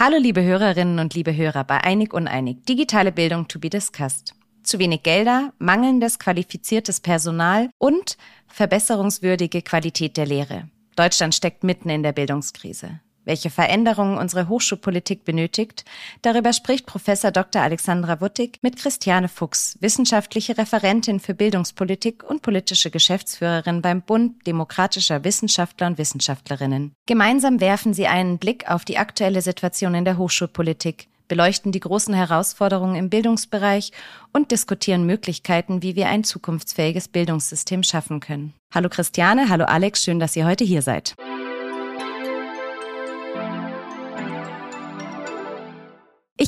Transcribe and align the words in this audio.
Hallo 0.00 0.16
liebe 0.16 0.44
Hörerinnen 0.44 1.00
und 1.00 1.14
liebe 1.14 1.36
Hörer 1.36 1.64
bei 1.64 1.82
Einig 1.82 2.14
Uneinig, 2.14 2.64
digitale 2.66 3.10
Bildung 3.10 3.48
to 3.48 3.58
be 3.58 3.68
discussed. 3.68 4.32
Zu 4.62 4.78
wenig 4.78 5.02
Gelder, 5.02 5.52
mangelndes 5.58 6.20
qualifiziertes 6.20 7.00
Personal 7.00 7.70
und 7.78 8.16
verbesserungswürdige 8.46 9.60
Qualität 9.60 10.16
der 10.16 10.26
Lehre. 10.26 10.68
Deutschland 10.94 11.34
steckt 11.34 11.64
mitten 11.64 11.90
in 11.90 12.04
der 12.04 12.12
Bildungskrise 12.12 13.00
welche 13.28 13.50
Veränderungen 13.50 14.18
unsere 14.18 14.48
Hochschulpolitik 14.48 15.24
benötigt, 15.24 15.84
darüber 16.22 16.52
spricht 16.52 16.86
Professor 16.86 17.30
Dr. 17.30 17.62
Alexandra 17.62 18.20
Wuttig 18.20 18.58
mit 18.62 18.76
Christiane 18.76 19.28
Fuchs, 19.28 19.76
wissenschaftliche 19.80 20.56
Referentin 20.56 21.20
für 21.20 21.34
Bildungspolitik 21.34 22.24
und 22.24 22.42
politische 22.42 22.90
Geschäftsführerin 22.90 23.82
beim 23.82 24.00
Bund 24.00 24.46
demokratischer 24.46 25.22
Wissenschaftler 25.24 25.88
und 25.88 25.98
Wissenschaftlerinnen. 25.98 26.92
Gemeinsam 27.06 27.60
werfen 27.60 27.92
sie 27.92 28.06
einen 28.06 28.38
Blick 28.38 28.68
auf 28.68 28.86
die 28.86 28.96
aktuelle 28.96 29.42
Situation 29.42 29.94
in 29.94 30.06
der 30.06 30.16
Hochschulpolitik, 30.16 31.08
beleuchten 31.28 31.70
die 31.70 31.80
großen 31.80 32.14
Herausforderungen 32.14 32.96
im 32.96 33.10
Bildungsbereich 33.10 33.92
und 34.32 34.50
diskutieren 34.52 35.04
Möglichkeiten, 35.04 35.82
wie 35.82 35.96
wir 35.96 36.08
ein 36.08 36.24
zukunftsfähiges 36.24 37.08
Bildungssystem 37.08 37.82
schaffen 37.82 38.20
können. 38.20 38.54
Hallo 38.74 38.88
Christiane, 38.88 39.50
hallo 39.50 39.66
Alex, 39.66 40.02
schön, 40.02 40.18
dass 40.18 40.34
ihr 40.34 40.46
heute 40.46 40.64
hier 40.64 40.80
seid. 40.80 41.14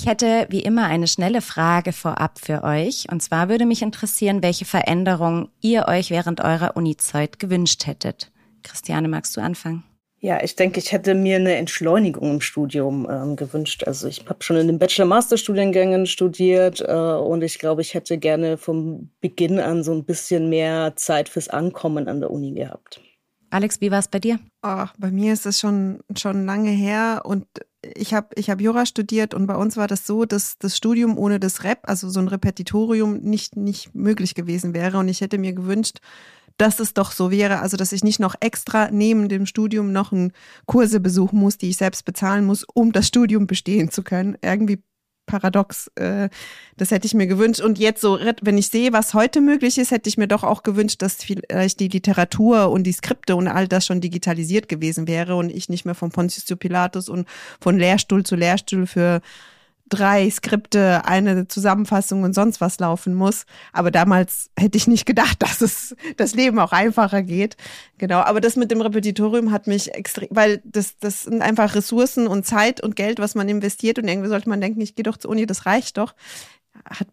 Ich 0.00 0.06
hätte 0.06 0.46
wie 0.48 0.62
immer 0.62 0.86
eine 0.86 1.06
schnelle 1.06 1.42
Frage 1.42 1.92
vorab 1.92 2.38
für 2.38 2.64
euch. 2.64 3.04
Und 3.12 3.22
zwar 3.22 3.50
würde 3.50 3.66
mich 3.66 3.82
interessieren, 3.82 4.42
welche 4.42 4.64
Veränderungen 4.64 5.50
ihr 5.60 5.88
euch 5.88 6.10
während 6.10 6.40
eurer 6.40 6.74
Uni-Zeit 6.74 7.38
gewünscht 7.38 7.86
hättet. 7.86 8.32
Christiane, 8.62 9.08
magst 9.08 9.36
du 9.36 9.42
anfangen? 9.42 9.84
Ja, 10.18 10.42
ich 10.42 10.56
denke, 10.56 10.80
ich 10.80 10.92
hätte 10.92 11.14
mir 11.14 11.36
eine 11.36 11.56
Entschleunigung 11.56 12.30
im 12.30 12.40
Studium 12.40 13.06
ähm, 13.10 13.36
gewünscht. 13.36 13.84
Also 13.84 14.08
ich 14.08 14.24
habe 14.26 14.42
schon 14.42 14.56
in 14.56 14.68
den 14.68 14.78
Bachelor-Master-Studiengängen 14.78 16.06
studiert 16.06 16.80
äh, 16.80 16.92
und 16.94 17.42
ich 17.42 17.58
glaube, 17.58 17.82
ich 17.82 17.92
hätte 17.92 18.16
gerne 18.16 18.56
vom 18.56 19.10
Beginn 19.20 19.60
an 19.60 19.82
so 19.82 19.92
ein 19.92 20.04
bisschen 20.04 20.48
mehr 20.48 20.94
Zeit 20.96 21.28
fürs 21.28 21.48
Ankommen 21.48 22.08
an 22.08 22.20
der 22.20 22.30
Uni 22.30 22.52
gehabt. 22.52 23.02
Alex, 23.50 23.82
wie 23.82 23.90
war 23.90 23.98
es 23.98 24.08
bei 24.08 24.18
dir? 24.18 24.38
Oh, 24.62 24.86
bei 24.96 25.10
mir 25.10 25.34
ist 25.34 25.44
es 25.44 25.60
schon, 25.60 25.98
schon 26.16 26.46
lange 26.46 26.70
her 26.70 27.22
und 27.24 27.44
ich 27.82 28.12
habe 28.14 28.28
ich 28.34 28.50
hab 28.50 28.60
Jura 28.60 28.84
studiert 28.84 29.34
und 29.34 29.46
bei 29.46 29.56
uns 29.56 29.76
war 29.76 29.86
das 29.86 30.06
so, 30.06 30.24
dass 30.24 30.58
das 30.58 30.76
Studium 30.76 31.16
ohne 31.16 31.40
das 31.40 31.64
Rep, 31.64 31.80
also 31.82 32.10
so 32.10 32.20
ein 32.20 32.28
Repetitorium, 32.28 33.18
nicht, 33.20 33.56
nicht 33.56 33.94
möglich 33.94 34.34
gewesen 34.34 34.74
wäre. 34.74 34.98
Und 34.98 35.08
ich 35.08 35.20
hätte 35.20 35.38
mir 35.38 35.52
gewünscht, 35.52 35.98
dass 36.58 36.78
es 36.78 36.92
doch 36.92 37.10
so 37.12 37.30
wäre, 37.30 37.60
also 37.60 37.78
dass 37.78 37.92
ich 37.92 38.04
nicht 38.04 38.20
noch 38.20 38.34
extra 38.40 38.90
neben 38.90 39.30
dem 39.30 39.46
Studium 39.46 39.92
noch 39.92 40.12
ein 40.12 40.32
Kurse 40.66 41.00
besuchen 41.00 41.38
muss, 41.38 41.56
die 41.56 41.70
ich 41.70 41.78
selbst 41.78 42.04
bezahlen 42.04 42.44
muss, 42.44 42.66
um 42.74 42.92
das 42.92 43.06
Studium 43.06 43.46
bestehen 43.46 43.90
zu 43.90 44.02
können. 44.02 44.36
Irgendwie 44.42 44.82
paradox. 45.30 45.90
Äh, 45.94 46.28
das 46.76 46.90
hätte 46.90 47.06
ich 47.06 47.14
mir 47.14 47.26
gewünscht. 47.26 47.60
Und 47.60 47.78
jetzt 47.78 48.00
so, 48.00 48.18
wenn 48.42 48.58
ich 48.58 48.68
sehe, 48.68 48.92
was 48.92 49.14
heute 49.14 49.40
möglich 49.40 49.78
ist, 49.78 49.90
hätte 49.90 50.08
ich 50.08 50.18
mir 50.18 50.28
doch 50.28 50.44
auch 50.44 50.62
gewünscht, 50.62 51.02
dass 51.02 51.16
vielleicht 51.16 51.80
die 51.80 51.88
Literatur 51.88 52.70
und 52.70 52.84
die 52.84 52.92
Skripte 52.92 53.36
und 53.36 53.48
all 53.48 53.68
das 53.68 53.86
schon 53.86 54.00
digitalisiert 54.00 54.68
gewesen 54.68 55.06
wäre 55.06 55.36
und 55.36 55.50
ich 55.50 55.68
nicht 55.68 55.84
mehr 55.84 55.94
von 55.94 56.10
Pontius 56.10 56.44
zu 56.44 56.56
Pilatus 56.56 57.08
und 57.08 57.28
von 57.60 57.78
Lehrstuhl 57.78 58.24
zu 58.24 58.36
Lehrstuhl 58.36 58.86
für 58.86 59.20
drei 59.90 60.30
Skripte, 60.30 61.04
eine 61.04 61.48
Zusammenfassung 61.48 62.22
und 62.22 62.34
sonst 62.34 62.60
was 62.60 62.78
laufen 62.78 63.14
muss. 63.14 63.44
Aber 63.72 63.90
damals 63.90 64.50
hätte 64.58 64.78
ich 64.78 64.86
nicht 64.86 65.04
gedacht, 65.04 65.36
dass 65.42 65.60
es 65.60 65.94
das 66.16 66.34
Leben 66.34 66.58
auch 66.58 66.72
einfacher 66.72 67.22
geht. 67.22 67.56
Genau. 67.98 68.20
Aber 68.20 68.40
das 68.40 68.56
mit 68.56 68.70
dem 68.70 68.80
Repetitorium 68.80 69.50
hat 69.50 69.66
mich 69.66 69.94
extrem, 69.94 70.28
weil 70.30 70.62
das, 70.64 70.98
das 70.98 71.24
sind 71.24 71.42
einfach 71.42 71.74
Ressourcen 71.74 72.26
und 72.26 72.46
Zeit 72.46 72.82
und 72.82 72.96
Geld, 72.96 73.18
was 73.18 73.34
man 73.34 73.48
investiert. 73.48 73.98
Und 73.98 74.08
irgendwie 74.08 74.28
sollte 74.28 74.48
man 74.48 74.60
denken, 74.60 74.80
ich 74.80 74.94
gehe 74.94 75.02
doch 75.02 75.18
zur 75.18 75.30
Uni, 75.30 75.44
das 75.44 75.66
reicht 75.66 75.98
doch. 75.98 76.14
Hat, 76.84 77.08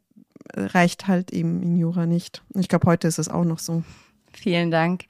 reicht 0.55 1.07
halt 1.07 1.33
eben 1.33 1.61
in 1.61 1.77
Jura 1.77 2.05
nicht. 2.05 2.43
Ich 2.55 2.69
glaube, 2.69 2.87
heute 2.87 3.07
ist 3.07 3.19
es 3.19 3.27
auch 3.27 3.43
noch 3.43 3.59
so. 3.59 3.83
Vielen 4.37 4.71
Dank. 4.71 5.05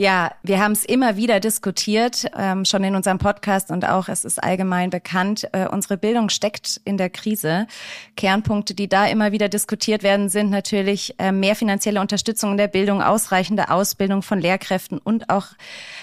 Ja, 0.00 0.30
wir 0.44 0.60
haben 0.60 0.72
es 0.72 0.84
immer 0.84 1.16
wieder 1.16 1.40
diskutiert, 1.40 2.30
ähm, 2.36 2.64
schon 2.64 2.84
in 2.84 2.94
unserem 2.94 3.18
Podcast 3.18 3.72
und 3.72 3.84
auch 3.84 4.08
es 4.08 4.24
ist 4.24 4.40
allgemein 4.40 4.90
bekannt, 4.90 5.48
äh, 5.50 5.66
unsere 5.66 5.96
Bildung 5.96 6.28
steckt 6.28 6.80
in 6.84 6.96
der 6.96 7.10
Krise. 7.10 7.66
Kernpunkte, 8.14 8.74
die 8.74 8.88
da 8.88 9.06
immer 9.06 9.32
wieder 9.32 9.48
diskutiert 9.48 10.04
werden, 10.04 10.28
sind 10.28 10.50
natürlich 10.50 11.16
äh, 11.18 11.32
mehr 11.32 11.56
finanzielle 11.56 12.00
Unterstützung 12.00 12.52
in 12.52 12.58
der 12.58 12.68
Bildung, 12.68 13.02
ausreichende 13.02 13.70
Ausbildung 13.70 14.22
von 14.22 14.40
Lehrkräften 14.40 14.98
und 14.98 15.30
auch 15.30 15.46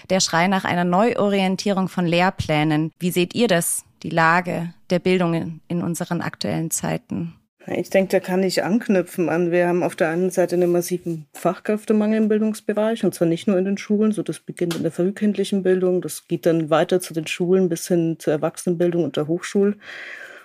der 0.09 0.19
Schrei 0.19 0.47
nach 0.47 0.65
einer 0.65 0.83
Neuorientierung 0.83 1.87
von 1.87 2.05
Lehrplänen. 2.05 2.91
Wie 2.99 3.11
seht 3.11 3.33
ihr 3.33 3.47
das, 3.47 3.85
die 4.03 4.09
Lage 4.09 4.73
der 4.89 4.99
Bildung 4.99 5.33
in, 5.33 5.61
in 5.69 5.81
unseren 5.81 6.19
aktuellen 6.19 6.69
Zeiten? 6.69 7.35
Ich 7.67 7.89
denke, 7.89 8.11
da 8.11 8.19
kann 8.19 8.43
ich 8.43 8.63
anknüpfen 8.63 9.27
an. 9.27 9.51
Wir 9.51 9.67
haben 9.67 9.81
auf 9.81 9.95
der 9.95 10.09
einen 10.09 10.29
Seite 10.29 10.55
einen 10.55 10.71
massiven 10.71 11.25
Fachkräftemangel 11.33 12.19
im 12.19 12.27
Bildungsbereich 12.27 13.03
und 13.03 13.15
zwar 13.15 13.27
nicht 13.27 13.47
nur 13.47 13.57
in 13.57 13.65
den 13.65 13.77
Schulen. 13.77 14.11
So, 14.11 14.21
das 14.21 14.39
beginnt 14.39 14.75
in 14.75 14.83
der 14.83 14.91
frühkindlichen 14.91 15.63
Bildung, 15.63 16.01
das 16.01 16.27
geht 16.27 16.45
dann 16.45 16.69
weiter 16.69 16.99
zu 16.99 17.15
den 17.15 17.25
Schulen 17.25 17.67
bis 17.67 17.87
hin 17.87 18.17
zur 18.19 18.33
Erwachsenenbildung 18.33 19.03
und 19.03 19.17
der 19.17 19.27
Hochschul- 19.27 19.77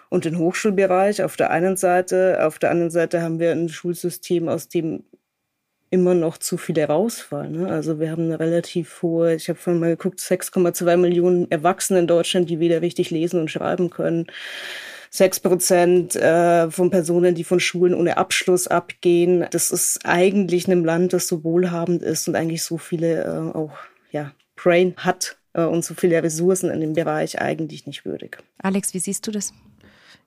und 0.08 0.24
den 0.24 0.38
Hochschulbereich. 0.38 1.22
Auf 1.22 1.36
der 1.36 1.50
einen 1.50 1.76
Seite, 1.76 2.38
auf 2.42 2.58
der 2.58 2.70
anderen 2.70 2.90
Seite 2.90 3.20
haben 3.20 3.38
wir 3.38 3.52
ein 3.52 3.68
Schulsystem, 3.68 4.48
aus 4.48 4.68
dem 4.68 5.04
immer 5.90 6.14
noch 6.14 6.38
zu 6.38 6.56
viele 6.56 6.86
rausfallen. 6.86 7.52
Ne? 7.52 7.68
Also 7.68 8.00
wir 8.00 8.12
haben 8.12 8.24
eine 8.24 8.40
relativ 8.40 9.02
hohe, 9.02 9.34
ich 9.34 9.48
habe 9.50 9.58
vorhin 9.58 9.80
mal 9.80 9.90
geguckt, 9.90 10.20
6,2 10.20 10.96
Millionen 10.96 11.50
Erwachsene 11.50 11.98
in 11.98 12.06
Deutschland, 12.06 12.48
die 12.48 12.60
weder 12.60 12.80
richtig 12.80 13.10
lesen 13.10 13.40
und 13.40 13.50
schreiben 13.50 13.90
können 13.90 14.26
sechs 15.10 15.40
Prozent 15.40 16.14
äh, 16.14 16.70
von 16.70 16.90
Personen, 16.90 17.34
die 17.34 17.44
von 17.44 17.60
Schulen 17.60 17.94
ohne 17.94 18.16
Abschluss 18.16 18.68
abgehen. 18.68 19.46
Das 19.50 19.72
ist 19.72 20.00
eigentlich 20.04 20.66
in 20.66 20.72
einem 20.72 20.84
Land, 20.84 21.12
das 21.12 21.26
so 21.26 21.42
wohlhabend 21.42 22.02
ist 22.02 22.28
und 22.28 22.36
eigentlich 22.36 22.62
so 22.62 22.78
viele 22.78 23.24
äh, 23.24 23.56
auch 23.56 23.72
ja, 24.12 24.32
Brain 24.54 24.94
hat 24.96 25.36
äh, 25.52 25.64
und 25.64 25.84
so 25.84 25.94
viele 25.94 26.22
Ressourcen 26.22 26.70
in 26.70 26.80
dem 26.80 26.92
Bereich 26.94 27.40
eigentlich 27.40 27.86
nicht 27.86 28.04
würdig. 28.04 28.38
Alex, 28.58 28.94
wie 28.94 29.00
siehst 29.00 29.26
du 29.26 29.32
das? 29.32 29.52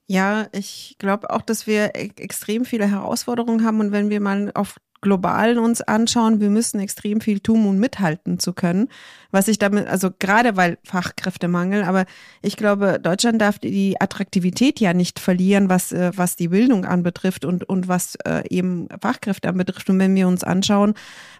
Ja, 0.05 0.47
ich 0.51 0.97
glaube 0.99 1.29
auch, 1.29 1.41
dass 1.41 1.65
wir 1.65 1.95
e 1.95 2.11
extrem 2.17 2.65
viele 2.65 2.91
Herausforderungen 2.91 3.65
haben 3.65 3.79
und 3.79 3.93
wenn 3.93 4.09
wir 4.09 4.19
mal 4.19 4.51
auf 4.53 4.75
global 5.03 5.59
uns 5.59 5.81
anschauen, 5.81 6.41
wir 6.41 6.49
müssen 6.49 6.79
extrem 6.79 7.21
viel 7.21 7.39
tun, 7.39 7.67
um 7.67 7.77
mithalten 7.77 8.39
zu 8.39 8.53
können. 8.53 8.87
Was 9.29 9.47
ich 9.47 9.59
damit, 9.59 9.87
also 9.87 10.09
gerade 10.17 10.57
weil 10.57 10.77
Fachkräftemangel, 10.83 11.83
aber 11.83 12.05
ich 12.41 12.55
glaube, 12.55 12.99
Deutschland 13.01 13.41
darf 13.41 13.59
die 13.59 13.99
Attraktivität 13.99 14.79
ja 14.79 14.93
nicht 14.93 15.19
verlieren, 15.19 15.69
was, 15.69 15.91
äh, 15.91 16.11
was 16.15 16.35
die 16.35 16.47
Bildung 16.47 16.85
anbetrifft 16.85 17.45
und, 17.45 17.67
und 17.67 17.87
was 17.87 18.15
äh, 18.25 18.47
eben 18.49 18.87
Fachkräfte 19.01 19.49
anbetrifft. 19.49 19.89
Und 19.89 19.99
wenn 19.99 20.15
wir 20.15 20.27
uns 20.27 20.43
anschauen, 20.43 20.93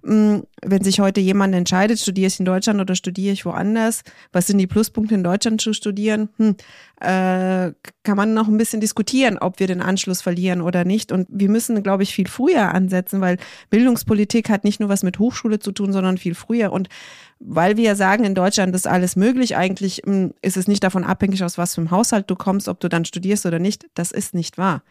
hm, 0.04 0.44
wenn 0.62 0.84
sich 0.84 1.00
heute 1.00 1.22
jemand 1.22 1.56
entscheidet, 1.56 2.00
studiere 2.00 2.28
ich 2.28 2.40
in 2.40 2.46
Deutschland 2.46 2.80
oder 2.82 2.96
studiere 2.96 3.34
ich 3.34 3.46
woanders, 3.46 4.04
was 4.32 4.48
sind 4.48 4.58
die 4.58 4.68
Pluspunkte 4.68 5.16
in 5.16 5.24
Deutschland 5.24 5.62
zu 5.62 5.74
studieren? 5.74 6.30
Hm, 6.38 6.56
äh, 7.04 7.74
kann 8.04 8.18
man 8.18 8.34
noch 8.34 8.48
ein 8.48 8.58
bisschen 8.58 8.80
diskutieren, 8.80 9.38
ob 9.38 9.60
wir 9.60 9.68
den 9.68 9.82
Anschluss 9.82 10.22
verlieren 10.22 10.62
oder 10.62 10.86
nicht. 10.86 11.12
Und 11.12 11.28
wir 11.30 11.50
müssen, 11.50 11.84
glaube 11.84 12.04
ich, 12.04 12.14
viel 12.14 12.28
früher 12.28 12.74
ansetzen, 12.74 13.20
weil 13.20 13.38
Bildungspolitik 13.70 14.50
hat 14.50 14.64
nicht 14.64 14.80
nur 14.80 14.90
was 14.90 15.04
mit 15.04 15.20
Hochschule 15.20 15.60
zu 15.60 15.74
tun, 15.74 15.92
sondern 15.92 16.18
viel 16.18 16.34
früher. 16.34 16.72
Und 16.72 16.88
weil 17.40 17.76
wir 17.76 17.96
sagen, 17.96 18.24
in 18.24 18.36
Deutschland 18.36 18.74
ist 18.74 18.88
alles 18.88 19.18
möglich, 19.18 19.58
eigentlich 19.58 20.02
hm, 20.06 20.34
ist 20.42 20.56
es 20.56 20.68
nicht 20.68 20.84
davon 20.84 21.04
abhängig, 21.04 21.44
aus 21.44 21.58
was 21.58 21.76
für 21.76 21.82
einem 21.82 21.92
Haushalt 21.92 22.30
du 22.30 22.36
kommst, 22.36 22.70
ob 22.70 22.80
du 22.80 22.88
dann 22.88 23.04
studierst 23.04 23.46
oder 23.46 23.60
nicht. 23.60 23.86
Das 23.96 24.12
ist 24.12 24.34
nicht 24.34 24.58
wahr. 24.58 24.82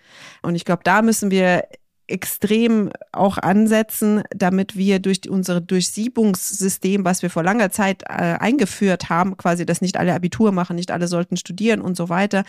Und 0.42 0.54
ich 0.54 0.66
glaube, 0.66 0.82
da 0.84 1.00
müssen 1.00 1.30
wir 1.30 1.64
extrem 2.12 2.90
auch 3.10 3.38
ansetzen, 3.38 4.22
damit 4.34 4.76
wir 4.76 5.00
durch 5.00 5.28
unser 5.28 5.60
Durchsiebungssystem, 5.60 7.04
was 7.04 7.22
wir 7.22 7.30
vor 7.30 7.42
langer 7.42 7.70
Zeit 7.70 8.02
äh, 8.02 8.36
eingeführt 8.38 9.08
haben, 9.08 9.36
quasi, 9.36 9.66
dass 9.66 9.80
nicht 9.80 9.96
alle 9.96 10.14
Abitur 10.14 10.52
machen, 10.52 10.76
nicht 10.76 10.90
alle 10.90 11.08
sollten 11.08 11.36
studieren 11.36 11.80
und 11.80 11.96
so 11.96 12.08
weiter. 12.08 12.44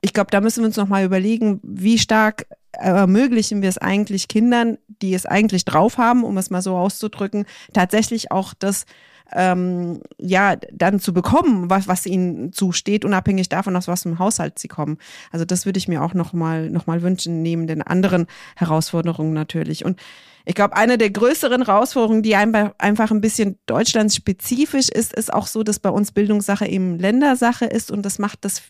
Ich 0.00 0.12
glaube, 0.12 0.30
da 0.30 0.40
müssen 0.40 0.60
wir 0.60 0.66
uns 0.66 0.76
nochmal 0.76 1.04
überlegen, 1.04 1.60
wie 1.62 1.98
stark 1.98 2.46
ermöglichen 2.78 3.62
wir 3.62 3.68
es 3.68 3.78
eigentlich 3.78 4.28
Kindern, 4.28 4.78
die 5.02 5.14
es 5.14 5.26
eigentlich 5.26 5.64
drauf 5.64 5.98
haben, 5.98 6.24
um 6.24 6.38
es 6.38 6.50
mal 6.50 6.62
so 6.62 6.76
auszudrücken, 6.76 7.46
tatsächlich 7.72 8.30
auch 8.30 8.54
das 8.54 8.86
ähm, 9.32 10.00
ja 10.18 10.56
dann 10.72 11.00
zu 11.00 11.12
bekommen, 11.12 11.70
was, 11.70 11.88
was 11.88 12.06
ihnen 12.06 12.52
zusteht, 12.52 13.04
unabhängig 13.04 13.48
davon, 13.48 13.76
aus 13.76 13.88
was 13.88 14.06
einem 14.06 14.18
Haushalt 14.18 14.58
sie 14.58 14.68
kommen. 14.68 14.98
Also 15.32 15.44
das 15.44 15.66
würde 15.66 15.78
ich 15.78 15.88
mir 15.88 16.02
auch 16.02 16.14
nochmal 16.14 16.70
noch 16.70 16.86
mal 16.86 17.02
wünschen, 17.02 17.42
neben 17.42 17.66
den 17.66 17.82
anderen 17.82 18.26
Herausforderungen 18.56 19.32
natürlich. 19.32 19.84
Und 19.84 20.00
ich 20.44 20.54
glaube, 20.54 20.76
eine 20.76 20.98
der 20.98 21.10
größeren 21.10 21.64
Herausforderungen, 21.64 22.22
die 22.22 22.36
einfach 22.36 23.10
ein 23.10 23.20
bisschen 23.22 23.58
deutschlandsspezifisch 23.66 24.90
ist, 24.90 25.14
ist 25.14 25.32
auch 25.32 25.46
so, 25.46 25.62
dass 25.62 25.78
bei 25.78 25.88
uns 25.88 26.12
Bildungssache 26.12 26.66
eben 26.66 26.98
Ländersache 26.98 27.64
ist 27.64 27.90
und 27.90 28.02
das 28.02 28.18
macht 28.18 28.44
das 28.44 28.62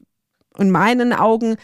in 0.56 0.71
meinen 0.71 1.12
Augen 1.12 1.56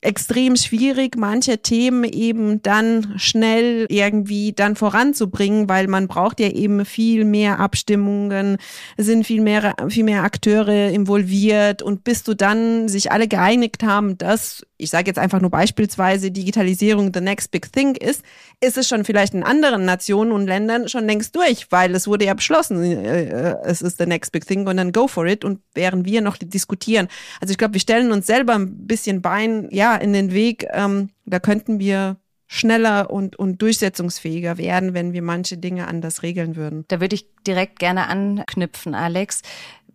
extrem 0.00 0.54
schwierig, 0.54 1.16
manche 1.16 1.58
Themen 1.58 2.04
eben 2.04 2.62
dann 2.62 3.14
schnell 3.16 3.86
irgendwie 3.88 4.52
dann 4.52 4.76
voranzubringen, 4.76 5.68
weil 5.68 5.88
man 5.88 6.06
braucht 6.06 6.38
ja 6.38 6.48
eben 6.48 6.84
viel 6.84 7.24
mehr 7.24 7.58
Abstimmungen, 7.58 8.58
sind 8.96 9.26
viel 9.26 9.40
mehr, 9.40 9.74
viel 9.88 10.04
mehr 10.04 10.22
Akteure 10.22 10.90
involviert 10.90 11.82
und 11.82 12.04
bis 12.04 12.22
du 12.22 12.34
dann 12.34 12.88
sich 12.88 13.10
alle 13.10 13.26
geeinigt 13.26 13.82
haben, 13.82 14.16
dass, 14.18 14.64
ich 14.76 14.90
sage 14.90 15.08
jetzt 15.08 15.18
einfach 15.18 15.40
nur 15.40 15.50
beispielsweise 15.50 16.30
Digitalisierung 16.30 17.10
the 17.12 17.20
next 17.20 17.50
big 17.50 17.72
thing 17.72 17.96
ist, 17.96 18.22
ist 18.60 18.78
es 18.78 18.86
schon 18.86 19.04
vielleicht 19.04 19.34
in 19.34 19.42
anderen 19.42 19.84
Nationen 19.84 20.30
und 20.30 20.46
Ländern 20.46 20.88
schon 20.88 21.06
längst 21.06 21.34
durch, 21.34 21.66
weil 21.70 21.92
es 21.96 22.06
wurde 22.06 22.26
ja 22.26 22.34
beschlossen, 22.34 22.82
äh, 22.82 23.24
äh, 23.24 23.56
es 23.64 23.82
ist 23.82 23.98
the 23.98 24.06
next 24.06 24.30
big 24.30 24.46
thing 24.46 24.64
und 24.68 24.76
dann 24.76 24.92
go 24.92 25.08
for 25.08 25.26
it 25.26 25.44
und 25.44 25.58
während 25.74 26.06
wir 26.06 26.20
noch 26.20 26.36
diskutieren. 26.36 27.08
Also 27.40 27.50
ich 27.50 27.58
glaube, 27.58 27.74
wir 27.74 27.80
stellen 27.80 28.12
uns 28.12 28.28
selber 28.28 28.54
ein 28.54 28.86
bisschen 28.86 29.22
Bein, 29.22 29.66
ja, 29.72 29.87
in 29.96 30.12
den 30.12 30.32
Weg. 30.32 30.66
Ähm, 30.72 31.10
da 31.26 31.38
könnten 31.38 31.78
wir 31.78 32.16
schneller 32.46 33.10
und, 33.10 33.36
und 33.36 33.60
durchsetzungsfähiger 33.60 34.58
werden, 34.58 34.94
wenn 34.94 35.12
wir 35.12 35.22
manche 35.22 35.58
Dinge 35.58 35.86
anders 35.86 36.22
regeln 36.22 36.56
würden. 36.56 36.84
Da 36.88 37.00
würde 37.00 37.14
ich 37.14 37.26
direkt 37.46 37.78
gerne 37.78 38.08
anknüpfen, 38.08 38.94
Alex. 38.94 39.42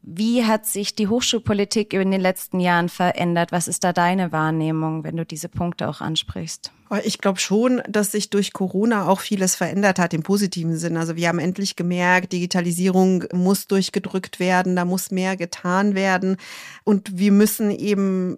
Wie 0.05 0.43
hat 0.43 0.65
sich 0.65 0.95
die 0.95 1.07
Hochschulpolitik 1.07 1.93
in 1.93 2.11
den 2.11 2.19
letzten 2.19 2.59
Jahren 2.59 2.89
verändert? 2.89 3.53
Was 3.53 3.69
ist 3.69 3.85
da 3.85 3.93
deine 3.93 4.33
Wahrnehmung, 4.33 5.05
wenn 5.05 5.15
du 5.15 5.25
diese 5.25 5.47
Punkte 5.47 5.87
auch 5.87 6.01
ansprichst? 6.01 6.73
Ich 7.05 7.19
glaube 7.19 7.39
schon, 7.39 7.81
dass 7.87 8.11
sich 8.11 8.29
durch 8.29 8.51
Corona 8.51 9.07
auch 9.07 9.21
vieles 9.21 9.55
verändert 9.55 9.99
hat 9.99 10.13
im 10.13 10.21
positiven 10.21 10.77
Sinn. 10.77 10.97
Also 10.97 11.15
wir 11.15 11.29
haben 11.29 11.39
endlich 11.39 11.77
gemerkt, 11.77 12.33
Digitalisierung 12.33 13.23
muss 13.31 13.67
durchgedrückt 13.67 14.39
werden, 14.39 14.75
da 14.75 14.83
muss 14.83 15.09
mehr 15.09 15.37
getan 15.37 15.95
werden 15.95 16.35
und 16.83 17.17
wir 17.17 17.31
müssen 17.31 17.71
eben 17.71 18.37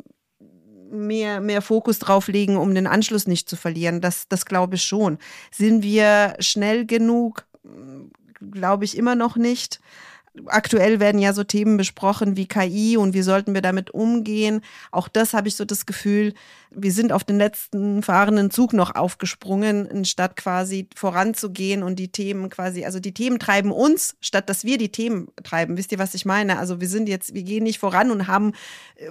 mehr, 0.89 1.39
mehr 1.41 1.61
Fokus 1.61 1.99
drauf 1.99 2.27
legen, 2.27 2.57
um 2.57 2.73
den 2.73 2.87
Anschluss 2.87 3.27
nicht 3.27 3.49
zu 3.49 3.55
verlieren. 3.55 4.01
Das, 4.01 4.27
das 4.27 4.45
glaube 4.45 4.75
ich 4.75 4.83
schon. 4.83 5.17
Sind 5.51 5.83
wir 5.83 6.35
schnell 6.39 6.85
genug? 6.85 7.45
Glaube 8.51 8.85
ich 8.85 8.97
immer 8.97 9.15
noch 9.15 9.35
nicht 9.35 9.79
aktuell 10.47 10.99
werden 10.99 11.19
ja 11.19 11.33
so 11.33 11.43
Themen 11.43 11.77
besprochen 11.77 12.35
wie 12.35 12.47
KI 12.47 12.97
und 12.97 13.13
wie 13.13 13.21
sollten 13.21 13.53
wir 13.53 13.61
damit 13.61 13.91
umgehen. 13.91 14.61
Auch 14.91 15.07
das 15.07 15.33
habe 15.33 15.47
ich 15.47 15.55
so 15.55 15.65
das 15.65 15.85
Gefühl, 15.85 16.33
wir 16.77 16.91
sind 16.91 17.11
auf 17.11 17.23
den 17.23 17.37
letzten 17.37 18.03
fahrenden 18.03 18.51
Zug 18.51 18.73
noch 18.73 18.95
aufgesprungen, 18.95 19.89
anstatt 19.89 20.35
quasi 20.35 20.89
voranzugehen 20.95 21.83
und 21.83 21.97
die 21.97 22.09
Themen 22.09 22.49
quasi, 22.49 22.83
also 22.85 22.99
die 22.99 23.13
Themen 23.13 23.39
treiben 23.39 23.71
uns, 23.71 24.17
statt 24.19 24.49
dass 24.49 24.65
wir 24.65 24.77
die 24.77 24.91
Themen 24.91 25.29
treiben. 25.43 25.77
Wisst 25.77 25.91
ihr, 25.91 25.99
was 25.99 26.13
ich 26.13 26.25
meine? 26.25 26.59
Also 26.59 26.81
wir 26.81 26.89
sind 26.89 27.07
jetzt, 27.07 27.33
wir 27.33 27.43
gehen 27.43 27.63
nicht 27.63 27.79
voran 27.79 28.11
und 28.11 28.27
haben 28.27 28.53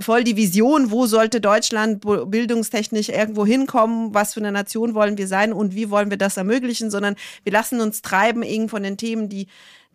voll 0.01 0.25
die 0.25 0.37
Vision, 0.37 0.91
wo 0.91 1.07
sollte 1.07 1.41
Deutschland 1.41 2.05
bildungstechnisch 2.05 3.09
irgendwo 3.09 3.47
hinkommen, 3.47 4.15
was 4.15 4.35
für 4.35 4.41
eine 4.41 4.53
Nation 4.53 4.95
wollen 4.95 5.17
wir 5.17 5.29
sein 5.29 5.53
und 5.53 5.75
wie 5.75 5.91
wollen 5.91 6.11
wir 6.11 6.19
das 6.19 6.37
ermöglichen, 6.37 6.91
sondern 6.91 7.17
wir 7.45 7.53
lassen 7.53 7.81
uns 7.81 8.03
treiben 8.03 8.43
eben 8.43 8.69
von 8.69 8.83
den 8.83 8.99
Themen, 8.99 9.29
die 9.29 9.47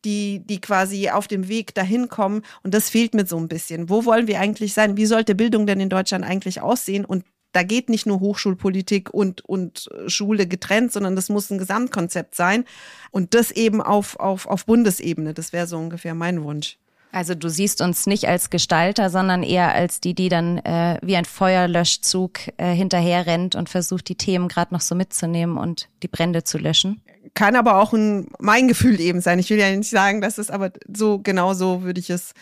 die, 0.06 0.40
die 0.46 0.62
quasi 0.62 1.10
auf 1.10 1.28
dem 1.28 1.48
Weg 1.48 1.74
dahin 1.76 2.10
kommen. 2.10 2.44
Und 2.64 2.74
das 2.74 2.90
fehlt 2.90 3.14
mir 3.14 3.26
so 3.26 3.38
ein 3.38 3.48
bisschen. 3.48 3.90
Wo 3.90 4.06
wollen 4.06 4.28
wir 4.28 4.40
eigentlich 4.40 4.74
sein? 4.74 4.98
Wie 4.98 5.06
sollte 5.06 5.36
Bildung 5.36 5.66
denn 5.66 5.80
in 5.80 5.90
Deutschland 5.90 6.26
eigentlich 6.26 6.62
aussehen? 6.62 7.06
Und 7.06 7.26
da 7.52 7.64
geht 7.64 7.90
nicht 7.90 8.06
nur 8.06 8.20
Hochschulpolitik 8.20 9.12
und, 9.14 9.44
und 9.46 9.90
Schule 10.08 10.48
getrennt, 10.48 10.92
sondern 10.92 11.16
das 11.16 11.30
muss 11.30 11.50
ein 11.50 11.58
Gesamtkonzept 11.58 12.36
sein. 12.36 12.66
Und 13.12 13.34
das 13.34 13.52
eben 13.52 13.82
auf, 13.82 14.20
auf, 14.20 14.46
auf 14.48 14.66
Bundesebene. 14.66 15.34
Das 15.34 15.54
wäre 15.54 15.68
so 15.68 15.78
ungefähr 15.78 16.14
mein 16.14 16.44
Wunsch. 16.44 16.78
Also 17.12 17.34
du 17.34 17.50
siehst 17.50 17.82
uns 17.82 18.06
nicht 18.06 18.28
als 18.28 18.52
Gestalter, 18.52 19.10
sondern 19.10 19.42
eher 19.42 19.74
als 19.74 20.00
die, 20.00 20.14
die 20.14 20.30
dann 20.30 20.60
äh, 20.60 21.00
wie 21.02 21.16
ein 21.16 21.26
Feuerlöschzug 21.26 22.40
äh, 22.58 22.72
hinterher 22.72 23.26
rennt 23.26 23.56
und 23.56 23.68
versucht, 23.68 24.10
die 24.10 24.16
Themen 24.16 24.48
gerade 24.48 24.76
noch 24.76 24.82
so 24.82 24.94
mitzunehmen 24.94 25.58
und 25.58 25.90
die 26.04 26.08
Brände 26.08 26.44
zu 26.44 26.60
löschen 26.60 27.02
kann 27.34 27.56
aber 27.56 27.82
auch 27.82 27.94
ein, 27.94 28.28
mein 28.40 28.68
Gefühl 28.68 29.00
eben 29.00 29.22
sein. 29.22 29.40
Ich 29.40 29.50
will 29.50 29.60
ja 29.60 29.76
nicht 29.76 29.90
sagen, 29.90 30.22
dass 30.22 30.38
es 30.38 30.50
aber 30.50 30.72
so 30.94 31.20
genau 31.20 31.54
so 31.54 31.84
würde 31.84 32.00
ich 32.00 32.10
es 32.10 32.34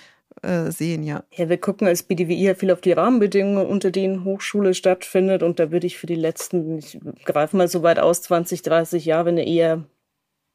äh, 0.44 0.72
sehen, 0.72 1.04
ja. 1.04 1.24
Ja, 1.32 1.50
wir 1.50 1.58
gucken 1.58 1.88
als 1.88 2.04
BDWI 2.04 2.44
ja 2.44 2.56
viel 2.56 2.72
auf 2.72 2.82
die 2.82 2.92
Rahmenbedingungen, 2.92 3.66
unter 3.66 3.92
denen 3.92 4.24
Hochschule 4.24 4.74
stattfindet. 4.74 5.44
Und 5.44 5.60
da 5.60 5.72
würde 5.72 5.88
ich 5.88 5.98
für 5.98 6.08
die 6.08 6.16
letzten, 6.16 6.78
ich 6.78 7.00
greife 7.26 7.58
mal 7.58 7.68
so 7.68 7.84
weit 7.84 8.00
aus, 8.00 8.22
20, 8.22 8.62
30 8.62 9.06
Jahre 9.06 9.30
eine 9.30 9.48
eher 9.48 9.84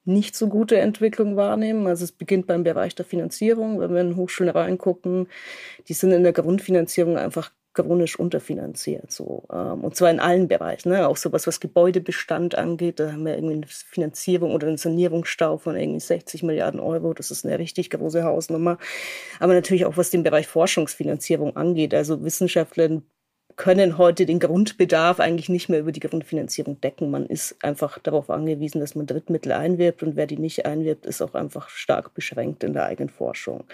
nicht 0.04 0.36
so 0.36 0.48
gute 0.48 0.78
Entwicklung 0.78 1.36
wahrnehmen. 1.36 1.86
Also 1.86 2.04
es 2.04 2.12
beginnt 2.12 2.46
beim 2.46 2.64
Bereich 2.64 2.94
der 2.94 3.04
Finanzierung. 3.04 3.80
Wenn 3.80 3.94
wir 3.94 4.00
in 4.00 4.16
Hochschulen 4.16 4.52
reingucken, 4.52 5.28
die 5.88 5.94
sind 5.94 6.12
in 6.12 6.22
der 6.22 6.32
Grundfinanzierung 6.32 7.16
einfach 7.16 7.52
chronisch 7.74 8.18
unterfinanziert. 8.18 9.10
So. 9.10 9.44
Ähm, 9.52 9.84
und 9.84 9.96
zwar 9.96 10.10
in 10.10 10.20
allen 10.20 10.48
Bereichen. 10.48 10.90
Ne? 10.90 11.06
Auch 11.08 11.16
sowas, 11.16 11.46
was 11.46 11.60
Gebäudebestand 11.60 12.54
angeht. 12.54 13.00
Da 13.00 13.12
haben 13.12 13.24
wir 13.24 13.34
irgendwie 13.34 13.54
eine 13.54 13.66
Finanzierung 13.66 14.52
oder 14.52 14.66
einen 14.66 14.76
Sanierungsstau 14.76 15.58
von 15.58 15.76
irgendwie 15.76 16.00
60 16.00 16.42
Milliarden 16.42 16.80
Euro. 16.80 17.14
Das 17.14 17.30
ist 17.30 17.44
eine 17.44 17.58
richtig 17.58 17.90
große 17.90 18.24
Hausnummer. 18.24 18.78
Aber 19.40 19.54
natürlich 19.54 19.86
auch, 19.86 19.96
was 19.96 20.10
den 20.10 20.22
Bereich 20.22 20.46
Forschungsfinanzierung 20.46 21.56
angeht. 21.56 21.94
Also 21.94 22.22
Wissenschaftler 22.22 23.02
können 23.56 23.98
heute 23.98 24.26
den 24.26 24.40
Grundbedarf 24.40 25.20
eigentlich 25.20 25.48
nicht 25.48 25.68
mehr 25.68 25.80
über 25.80 25.92
die 25.92 26.00
Grundfinanzierung 26.00 26.80
decken. 26.80 27.10
Man 27.10 27.26
ist 27.26 27.56
einfach 27.62 27.98
darauf 27.98 28.30
angewiesen, 28.30 28.80
dass 28.80 28.94
man 28.94 29.06
Drittmittel 29.06 29.52
einwirbt 29.52 30.02
und 30.02 30.16
wer 30.16 30.26
die 30.26 30.38
nicht 30.38 30.66
einwirbt, 30.66 31.06
ist 31.06 31.22
auch 31.22 31.34
einfach 31.34 31.68
stark 31.68 32.14
beschränkt 32.14 32.64
in 32.64 32.72
der 32.72 32.86
eigenen 32.86 33.10
Forschung. 33.10 33.64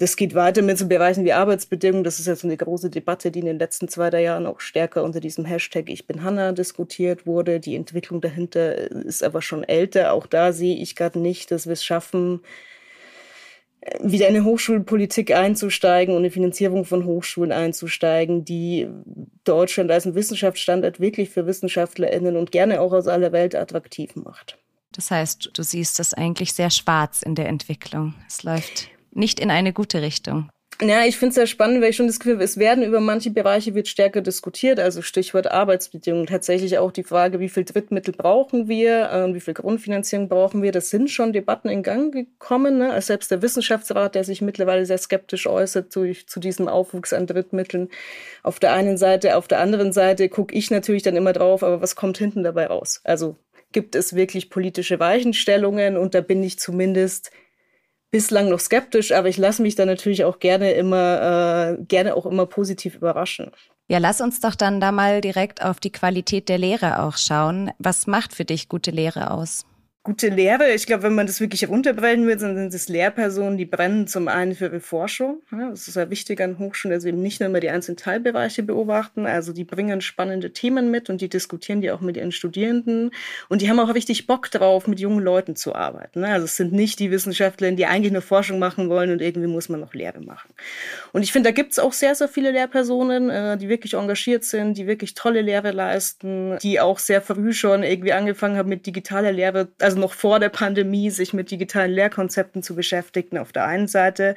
Das 0.00 0.16
geht 0.16 0.34
weiter 0.34 0.62
mit 0.62 0.78
so 0.78 0.88
Bereichen 0.88 1.26
wie 1.26 1.34
Arbeitsbedingungen. 1.34 2.04
Das 2.04 2.18
ist 2.18 2.26
jetzt 2.26 2.42
eine 2.42 2.56
große 2.56 2.88
Debatte, 2.88 3.30
die 3.30 3.40
in 3.40 3.44
den 3.44 3.58
letzten 3.58 3.86
zwei, 3.86 4.08
drei 4.08 4.22
Jahren 4.22 4.46
auch 4.46 4.60
stärker 4.60 5.04
unter 5.04 5.20
diesem 5.20 5.44
Hashtag 5.44 5.90
Ich 5.90 6.06
bin 6.06 6.22
Hanna 6.24 6.52
diskutiert 6.52 7.26
wurde. 7.26 7.60
Die 7.60 7.76
Entwicklung 7.76 8.22
dahinter 8.22 8.90
ist 8.90 9.22
aber 9.22 9.42
schon 9.42 9.62
älter. 9.62 10.14
Auch 10.14 10.26
da 10.26 10.54
sehe 10.54 10.74
ich 10.74 10.96
gerade 10.96 11.18
nicht, 11.18 11.50
dass 11.50 11.66
wir 11.66 11.74
es 11.74 11.84
schaffen, 11.84 12.40
wieder 14.02 14.26
in 14.26 14.36
eine 14.36 14.44
Hochschulpolitik 14.46 15.32
einzusteigen 15.32 16.14
und 16.14 16.22
eine 16.22 16.30
Finanzierung 16.30 16.86
von 16.86 17.04
Hochschulen 17.04 17.52
einzusteigen, 17.52 18.46
die 18.46 18.88
Deutschland 19.44 19.90
als 19.90 20.06
ein 20.06 20.14
Wissenschaftsstandort 20.14 21.00
wirklich 21.00 21.28
für 21.28 21.46
WissenschaftlerInnen 21.46 22.38
und 22.38 22.52
gerne 22.52 22.80
auch 22.80 22.94
aus 22.94 23.06
aller 23.06 23.32
Welt 23.32 23.54
attraktiv 23.54 24.16
macht. 24.16 24.56
Das 24.92 25.10
heißt, 25.10 25.50
du 25.52 25.62
siehst 25.62 25.98
das 25.98 26.14
eigentlich 26.14 26.54
sehr 26.54 26.70
schwarz 26.70 27.20
in 27.20 27.34
der 27.34 27.48
Entwicklung. 27.48 28.14
Es 28.26 28.42
läuft 28.44 28.88
nicht 29.12 29.40
in 29.40 29.50
eine 29.50 29.72
gute 29.72 30.02
Richtung. 30.02 30.50
Ja, 30.82 31.04
ich 31.04 31.18
finde 31.18 31.28
es 31.30 31.34
sehr 31.34 31.46
spannend, 31.46 31.82
weil 31.82 31.90
ich 31.90 31.96
schon 31.96 32.06
das 32.06 32.18
Gefühl 32.18 32.36
habe, 32.36 32.44
es 32.44 32.56
werden 32.56 32.82
über 32.82 33.00
manche 33.00 33.30
Bereiche 33.30 33.74
wird 33.74 33.86
stärker 33.86 34.22
diskutiert. 34.22 34.80
Also 34.80 35.02
Stichwort 35.02 35.50
Arbeitsbedingungen. 35.50 36.26
Tatsächlich 36.26 36.78
auch 36.78 36.90
die 36.90 37.02
Frage, 37.02 37.38
wie 37.38 37.50
viel 37.50 37.64
Drittmittel 37.64 38.14
brauchen 38.14 38.66
wir, 38.66 39.10
äh, 39.10 39.34
wie 39.34 39.40
viel 39.40 39.52
Grundfinanzierung 39.52 40.30
brauchen 40.30 40.62
wir. 40.62 40.72
Das 40.72 40.88
sind 40.88 41.10
schon 41.10 41.34
Debatten 41.34 41.68
in 41.68 41.82
Gang 41.82 42.14
gekommen. 42.14 42.78
Ne? 42.78 42.92
Also 42.92 43.08
selbst 43.08 43.30
der 43.30 43.42
Wissenschaftsrat, 43.42 44.14
der 44.14 44.24
sich 44.24 44.40
mittlerweile 44.40 44.86
sehr 44.86 44.96
skeptisch 44.96 45.46
äußert 45.46 45.92
zu, 45.92 46.10
zu 46.26 46.40
diesem 46.40 46.66
Aufwuchs 46.66 47.12
an 47.12 47.26
Drittmitteln. 47.26 47.90
Auf 48.42 48.58
der 48.58 48.72
einen 48.72 48.96
Seite, 48.96 49.36
auf 49.36 49.48
der 49.48 49.60
anderen 49.60 49.92
Seite 49.92 50.30
gucke 50.30 50.54
ich 50.54 50.70
natürlich 50.70 51.02
dann 51.02 51.16
immer 51.16 51.34
drauf, 51.34 51.62
aber 51.62 51.82
was 51.82 51.94
kommt 51.94 52.16
hinten 52.16 52.42
dabei 52.42 52.68
raus? 52.68 53.02
Also 53.04 53.36
gibt 53.72 53.94
es 53.94 54.14
wirklich 54.14 54.48
politische 54.48 54.98
Weichenstellungen? 54.98 55.98
Und 55.98 56.14
da 56.14 56.22
bin 56.22 56.42
ich 56.42 56.58
zumindest 56.58 57.32
bislang 58.10 58.48
noch 58.48 58.60
skeptisch, 58.60 59.12
aber 59.12 59.28
ich 59.28 59.36
lasse 59.36 59.62
mich 59.62 59.74
da 59.74 59.86
natürlich 59.86 60.24
auch 60.24 60.38
gerne 60.38 60.72
immer, 60.72 61.76
äh, 61.78 61.84
gerne 61.84 62.16
auch 62.16 62.26
immer 62.26 62.46
positiv 62.46 62.96
überraschen. 62.96 63.50
Ja, 63.88 63.98
lass 63.98 64.20
uns 64.20 64.40
doch 64.40 64.54
dann 64.54 64.80
da 64.80 64.92
mal 64.92 65.20
direkt 65.20 65.64
auf 65.64 65.80
die 65.80 65.90
Qualität 65.90 66.48
der 66.48 66.58
Lehre 66.58 67.02
auch 67.02 67.16
schauen. 67.16 67.72
Was 67.78 68.06
macht 68.06 68.34
für 68.34 68.44
dich 68.44 68.68
gute 68.68 68.92
Lehre 68.92 69.32
aus? 69.32 69.66
Gute 70.02 70.28
Lehre. 70.28 70.72
Ich 70.72 70.86
glaube, 70.86 71.02
wenn 71.02 71.14
man 71.14 71.26
das 71.26 71.40
wirklich 71.40 71.68
runterbrechen 71.68 72.26
will, 72.26 72.36
dann 72.36 72.56
sind 72.56 72.72
es 72.72 72.88
Lehrpersonen, 72.88 73.58
die 73.58 73.66
brennen 73.66 74.06
zum 74.06 74.28
einen 74.28 74.54
für 74.54 74.64
ihre 74.66 74.80
Forschung. 74.80 75.42
Ja, 75.52 75.68
das 75.68 75.88
ist 75.88 75.96
ja 75.96 76.08
wichtig 76.08 76.40
an 76.40 76.58
Hochschulen, 76.58 76.94
dass 76.94 77.02
sie 77.02 77.10
eben 77.10 77.20
nicht 77.20 77.40
nur 77.40 77.50
immer 77.50 77.60
die 77.60 77.68
einzelnen 77.68 77.98
Teilbereiche 77.98 78.62
beobachten. 78.62 79.26
Also 79.26 79.52
die 79.52 79.64
bringen 79.64 80.00
spannende 80.00 80.54
Themen 80.54 80.90
mit 80.90 81.10
und 81.10 81.20
die 81.20 81.28
diskutieren 81.28 81.82
die 81.82 81.90
auch 81.90 82.00
mit 82.00 82.16
ihren 82.16 82.32
Studierenden. 82.32 83.10
Und 83.50 83.60
die 83.60 83.68
haben 83.68 83.78
auch 83.78 83.94
richtig 83.94 84.26
Bock 84.26 84.50
drauf, 84.50 84.86
mit 84.86 85.00
jungen 85.00 85.22
Leuten 85.22 85.54
zu 85.54 85.74
arbeiten. 85.74 86.24
Also 86.24 86.46
es 86.46 86.56
sind 86.56 86.72
nicht 86.72 86.98
die 86.98 87.10
Wissenschaftler, 87.10 87.70
die 87.72 87.84
eigentlich 87.84 88.12
nur 88.12 88.22
Forschung 88.22 88.58
machen 88.58 88.88
wollen 88.88 89.10
und 89.10 89.20
irgendwie 89.20 89.48
muss 89.48 89.68
man 89.68 89.80
noch 89.80 89.92
Lehre 89.92 90.20
machen. 90.20 90.48
Und 91.12 91.24
ich 91.24 91.32
finde, 91.32 91.50
da 91.50 91.52
gibt 91.52 91.72
es 91.72 91.78
auch 91.78 91.92
sehr, 91.92 92.14
sehr 92.14 92.28
viele 92.28 92.52
Lehrpersonen, 92.52 93.28
äh, 93.28 93.58
die 93.58 93.68
wirklich 93.68 93.94
engagiert 93.94 94.44
sind, 94.44 94.78
die 94.78 94.86
wirklich 94.86 95.12
tolle 95.12 95.42
Lehre 95.42 95.72
leisten, 95.72 96.56
die 96.62 96.80
auch 96.80 96.98
sehr 96.98 97.20
früh 97.20 97.52
schon 97.52 97.82
irgendwie 97.82 98.14
angefangen 98.14 98.56
haben 98.56 98.70
mit 98.70 98.86
digitaler 98.86 99.32
Lehre. 99.32 99.68
Also 99.78 99.89
also 99.90 100.00
noch 100.00 100.14
vor 100.14 100.38
der 100.38 100.48
Pandemie, 100.50 101.10
sich 101.10 101.32
mit 101.32 101.50
digitalen 101.50 101.90
Lehrkonzepten 101.92 102.62
zu 102.62 102.74
beschäftigen, 102.74 103.38
auf 103.38 103.52
der 103.52 103.64
einen 103.64 103.88
Seite. 103.88 104.34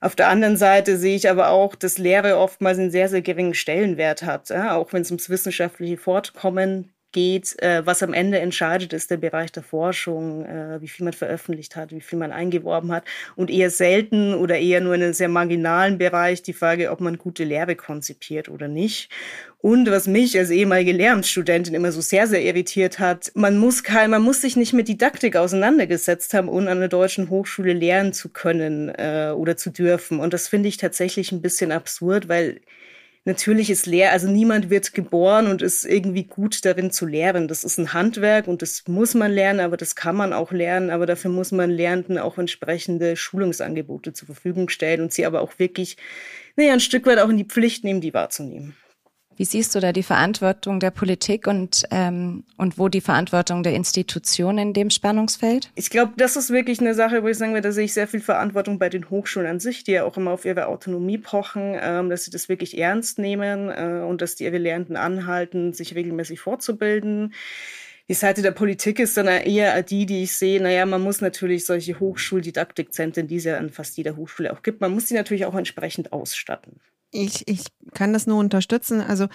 Auf 0.00 0.16
der 0.16 0.28
anderen 0.28 0.56
Seite 0.56 0.98
sehe 0.98 1.16
ich 1.16 1.30
aber 1.30 1.48
auch, 1.48 1.74
dass 1.74 1.98
Lehre 1.98 2.36
oftmals 2.36 2.78
einen 2.78 2.90
sehr, 2.90 3.08
sehr 3.08 3.22
geringen 3.22 3.54
Stellenwert 3.54 4.22
hat. 4.22 4.50
Ja, 4.50 4.76
auch 4.76 4.92
wenn 4.92 5.02
es 5.02 5.10
ums 5.10 5.30
wissenschaftliche 5.30 5.96
Fortkommen 5.96 6.93
geht. 7.14 7.54
Äh, 7.62 7.86
was 7.86 8.02
am 8.02 8.12
Ende 8.12 8.38
entscheidet, 8.38 8.92
ist 8.92 9.10
der 9.10 9.16
Bereich 9.16 9.50
der 9.50 9.62
Forschung, 9.62 10.44
äh, 10.44 10.82
wie 10.82 10.88
viel 10.88 11.04
man 11.04 11.14
veröffentlicht 11.14 11.76
hat, 11.76 11.92
wie 11.92 12.02
viel 12.02 12.18
man 12.18 12.32
eingeworben 12.32 12.92
hat 12.92 13.04
und 13.36 13.50
eher 13.50 13.70
selten 13.70 14.34
oder 14.34 14.58
eher 14.58 14.82
nur 14.82 14.94
in 14.94 15.02
einem 15.02 15.14
sehr 15.14 15.30
marginalen 15.30 15.96
Bereich 15.96 16.42
die 16.42 16.52
Frage, 16.52 16.90
ob 16.90 17.00
man 17.00 17.16
gute 17.16 17.44
Lehre 17.44 17.76
konzipiert 17.76 18.50
oder 18.50 18.68
nicht. 18.68 19.08
Und 19.64 19.90
was 19.90 20.06
mich 20.06 20.38
als 20.38 20.50
ehemalige 20.50 20.92
Lehramtsstudentin 20.92 21.74
immer 21.74 21.90
so 21.90 22.02
sehr, 22.02 22.26
sehr 22.26 22.42
irritiert 22.42 22.98
hat, 22.98 23.32
man 23.34 23.56
muss 23.56 23.82
kein, 23.82 24.10
man 24.10 24.20
muss 24.20 24.42
sich 24.42 24.56
nicht 24.56 24.74
mit 24.74 24.88
Didaktik 24.88 25.36
auseinandergesetzt 25.36 26.34
haben, 26.34 26.50
um 26.50 26.58
an 26.58 26.68
einer 26.68 26.88
deutschen 26.88 27.30
Hochschule 27.30 27.72
lehren 27.72 28.12
zu 28.12 28.28
können 28.28 28.90
äh, 28.90 29.32
oder 29.34 29.56
zu 29.56 29.70
dürfen. 29.70 30.20
Und 30.20 30.34
das 30.34 30.48
finde 30.48 30.68
ich 30.68 30.76
tatsächlich 30.76 31.32
ein 31.32 31.40
bisschen 31.40 31.72
absurd, 31.72 32.28
weil 32.28 32.60
natürlich 33.24 33.70
ist 33.70 33.86
Lehr, 33.86 34.12
also 34.12 34.28
niemand 34.28 34.70
wird 34.70 34.94
geboren 34.94 35.46
und 35.46 35.62
ist 35.62 35.84
irgendwie 35.84 36.24
gut 36.24 36.64
darin 36.64 36.90
zu 36.90 37.06
lehren. 37.06 37.48
Das 37.48 37.64
ist 37.64 37.78
ein 37.78 37.92
Handwerk 37.92 38.46
und 38.46 38.62
das 38.62 38.84
muss 38.86 39.14
man 39.14 39.32
lernen, 39.32 39.60
aber 39.60 39.76
das 39.76 39.96
kann 39.96 40.16
man 40.16 40.32
auch 40.32 40.52
lernen. 40.52 40.90
Aber 40.90 41.06
dafür 41.06 41.30
muss 41.30 41.52
man 41.52 41.70
Lernenden 41.70 42.18
auch 42.18 42.38
entsprechende 42.38 43.16
Schulungsangebote 43.16 44.12
zur 44.12 44.26
Verfügung 44.26 44.68
stellen 44.68 45.00
und 45.00 45.12
sie 45.12 45.26
aber 45.26 45.40
auch 45.40 45.58
wirklich, 45.58 45.96
naja, 46.56 46.72
ein 46.72 46.80
Stück 46.80 47.06
weit 47.06 47.18
auch 47.18 47.28
in 47.28 47.38
die 47.38 47.44
Pflicht 47.44 47.84
nehmen, 47.84 48.00
die 48.00 48.14
wahrzunehmen. 48.14 48.76
Wie 49.36 49.44
siehst 49.44 49.74
du 49.74 49.80
da 49.80 49.92
die 49.92 50.02
Verantwortung 50.02 50.80
der 50.80 50.90
Politik 50.90 51.46
und, 51.46 51.84
ähm, 51.90 52.44
und 52.56 52.78
wo 52.78 52.88
die 52.88 53.00
Verantwortung 53.00 53.62
der 53.62 53.74
Institutionen 53.74 54.58
in 54.58 54.72
dem 54.72 54.90
Spannungsfeld? 54.90 55.70
Ich 55.74 55.90
glaube, 55.90 56.12
das 56.16 56.36
ist 56.36 56.50
wirklich 56.50 56.80
eine 56.80 56.94
Sache, 56.94 57.22
wo 57.22 57.28
ich 57.28 57.38
sagen 57.38 57.52
würde, 57.52 57.68
da 57.68 57.72
sehe 57.72 57.84
ich 57.84 57.94
sehr 57.94 58.08
viel 58.08 58.20
Verantwortung 58.20 58.78
bei 58.78 58.88
den 58.88 59.10
Hochschulen 59.10 59.48
an 59.48 59.60
sich, 59.60 59.84
die 59.84 59.92
ja 59.92 60.04
auch 60.04 60.16
immer 60.16 60.30
auf 60.30 60.44
ihre 60.44 60.66
Autonomie 60.68 61.18
pochen, 61.18 61.76
ähm, 61.80 62.10
dass 62.10 62.24
sie 62.24 62.30
das 62.30 62.48
wirklich 62.48 62.78
ernst 62.78 63.18
nehmen 63.18 63.70
äh, 63.70 64.04
und 64.04 64.20
dass 64.20 64.36
die 64.36 64.44
ihre 64.44 64.58
Lehrenden 64.58 64.96
anhalten, 64.96 65.72
sich 65.72 65.94
regelmäßig 65.94 66.40
fortzubilden. 66.40 67.32
Die 68.08 68.14
Seite 68.14 68.42
der 68.42 68.50
Politik 68.50 68.98
ist 68.98 69.16
dann 69.16 69.28
eher 69.28 69.82
die, 69.82 70.04
die 70.04 70.24
ich 70.24 70.36
sehe, 70.36 70.60
naja, 70.60 70.84
man 70.84 71.00
muss 71.00 71.22
natürlich 71.22 71.64
solche 71.64 71.98
Hochschuldidaktikzentren, 71.98 73.26
die 73.26 73.36
es 73.36 73.44
ja 73.44 73.56
an 73.56 73.70
fast 73.70 73.96
jeder 73.96 74.16
Hochschule 74.16 74.52
auch 74.52 74.62
gibt, 74.62 74.82
man 74.82 74.92
muss 74.92 75.06
die 75.06 75.14
natürlich 75.14 75.46
auch 75.46 75.54
entsprechend 75.54 76.12
ausstatten. 76.12 76.80
Ich, 77.14 77.46
ich 77.46 77.66
kann 77.94 78.12
das 78.12 78.26
nur 78.26 78.38
unterstützen. 78.38 79.00
Also 79.00 79.28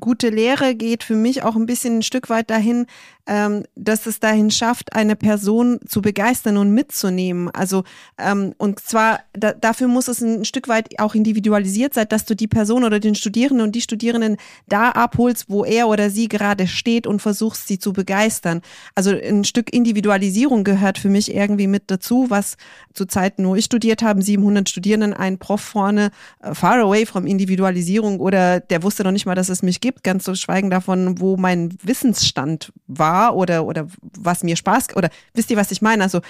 gute 0.00 0.30
Lehre 0.30 0.74
geht 0.74 1.04
für 1.04 1.14
mich 1.14 1.42
auch 1.42 1.56
ein 1.56 1.66
bisschen 1.66 1.98
ein 1.98 2.02
Stück 2.02 2.30
weit 2.30 2.50
dahin, 2.50 2.86
ähm, 3.30 3.62
dass 3.76 4.06
es 4.06 4.18
dahin 4.18 4.50
schafft, 4.50 4.92
eine 4.92 5.14
Person 5.14 5.78
zu 5.86 6.02
begeistern 6.02 6.56
und 6.56 6.74
mitzunehmen. 6.74 7.48
Also 7.50 7.84
ähm, 8.18 8.54
und 8.58 8.80
zwar 8.80 9.20
da, 9.32 9.52
dafür 9.52 9.86
muss 9.86 10.08
es 10.08 10.20
ein 10.20 10.44
Stück 10.44 10.66
weit 10.66 10.98
auch 10.98 11.14
individualisiert 11.14 11.94
sein, 11.94 12.08
dass 12.08 12.24
du 12.24 12.34
die 12.34 12.48
Person 12.48 12.82
oder 12.82 12.98
den 12.98 13.14
Studierenden 13.14 13.64
und 13.64 13.76
die 13.76 13.82
Studierenden 13.82 14.36
da 14.66 14.90
abholst, 14.90 15.44
wo 15.48 15.64
er 15.64 15.86
oder 15.86 16.10
sie 16.10 16.26
gerade 16.26 16.66
steht 16.66 17.06
und 17.06 17.22
versuchst, 17.22 17.68
sie 17.68 17.78
zu 17.78 17.92
begeistern. 17.92 18.62
Also 18.96 19.12
ein 19.12 19.44
Stück 19.44 19.72
Individualisierung 19.72 20.64
gehört 20.64 20.98
für 20.98 21.08
mich 21.08 21.32
irgendwie 21.32 21.68
mit 21.68 21.84
dazu, 21.86 22.26
was 22.30 22.56
zu 22.94 23.04
Zeiten, 23.04 23.46
wo 23.46 23.54
ich 23.54 23.66
studiert 23.66 24.02
habe, 24.02 24.20
700 24.22 24.68
Studierenden, 24.68 25.14
ein 25.14 25.38
Prof 25.38 25.60
vorne, 25.60 26.10
äh, 26.42 26.52
far 26.52 26.80
away 26.80 27.06
from 27.06 27.26
Individualisierung 27.26 28.18
oder 28.18 28.58
der 28.58 28.82
wusste 28.82 29.04
noch 29.04 29.12
nicht 29.12 29.26
mal, 29.26 29.36
dass 29.36 29.50
es 29.50 29.62
mich 29.62 29.80
gibt, 29.80 30.02
ganz 30.02 30.24
zu 30.24 30.34
schweigen 30.34 30.70
davon, 30.70 31.20
wo 31.20 31.36
mein 31.36 31.78
Wissensstand 31.84 32.72
war 32.88 33.19
war 33.20 33.36
oder, 33.36 33.66
oder 33.66 33.86
was 34.00 34.42
mir 34.42 34.56
Spaß, 34.56 34.96
oder 34.96 35.10
wisst 35.34 35.50
ihr, 35.50 35.56
was 35.56 35.70
ich 35.70 35.82
meine? 35.82 36.02
Also 36.02 36.20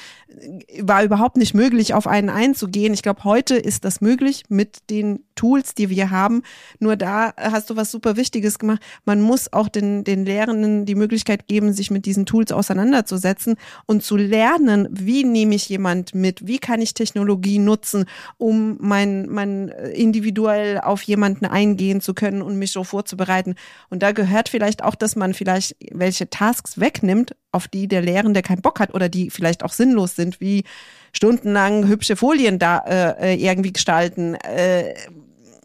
war 0.80 1.04
überhaupt 1.04 1.36
nicht 1.36 1.54
möglich, 1.54 1.94
auf 1.94 2.06
einen 2.06 2.30
einzugehen. 2.30 2.94
Ich 2.94 3.02
glaube, 3.02 3.24
heute 3.24 3.56
ist 3.56 3.84
das 3.84 4.00
möglich 4.00 4.44
mit 4.48 4.90
den 4.90 5.20
Tools, 5.34 5.74
die 5.74 5.88
wir 5.88 6.10
haben. 6.10 6.42
Nur 6.80 6.96
da 6.96 7.32
hast 7.36 7.70
du 7.70 7.76
was 7.76 7.90
super 7.90 8.16
Wichtiges 8.16 8.58
gemacht. 8.58 8.82
Man 9.04 9.20
muss 9.20 9.52
auch 9.52 9.68
den, 9.68 10.04
den 10.04 10.24
Lehrenden 10.24 10.84
die 10.84 10.94
Möglichkeit 10.94 11.46
geben, 11.46 11.72
sich 11.72 11.90
mit 11.90 12.06
diesen 12.06 12.26
Tools 12.26 12.52
auseinanderzusetzen 12.52 13.56
und 13.86 14.02
zu 14.02 14.16
lernen, 14.16 14.88
wie 14.90 15.24
nehme 15.24 15.54
ich 15.54 15.68
jemand 15.68 16.14
mit, 16.14 16.46
wie 16.46 16.58
kann 16.58 16.82
ich 16.82 16.94
Technologie 16.94 17.58
nutzen, 17.58 18.04
um 18.36 18.76
mein, 18.80 19.28
mein 19.28 19.68
individuell 19.68 20.80
auf 20.80 21.02
jemanden 21.02 21.46
eingehen 21.46 22.00
zu 22.00 22.14
können 22.14 22.42
und 22.42 22.58
mich 22.58 22.72
so 22.72 22.84
vorzubereiten. 22.84 23.54
Und 23.88 24.02
da 24.02 24.12
gehört 24.12 24.48
vielleicht 24.48 24.84
auch, 24.84 24.94
dass 24.94 25.16
man 25.16 25.34
vielleicht 25.34 25.76
welche 25.90 26.28
Tasks 26.28 26.69
wegnimmt, 26.78 27.34
auf 27.50 27.66
die 27.66 27.88
der 27.88 28.02
Lehrende 28.02 28.42
keinen 28.42 28.62
Bock 28.62 28.78
hat 28.78 28.94
oder 28.94 29.08
die 29.08 29.30
vielleicht 29.30 29.64
auch 29.64 29.72
sinnlos 29.72 30.14
sind, 30.14 30.40
wie 30.40 30.64
stundenlang 31.12 31.88
hübsche 31.88 32.16
Folien 32.16 32.58
da 32.58 32.78
äh, 32.86 33.32
äh 33.32 33.34
irgendwie 33.34 33.72
gestalten. 33.72 34.34
Äh, 34.34 34.94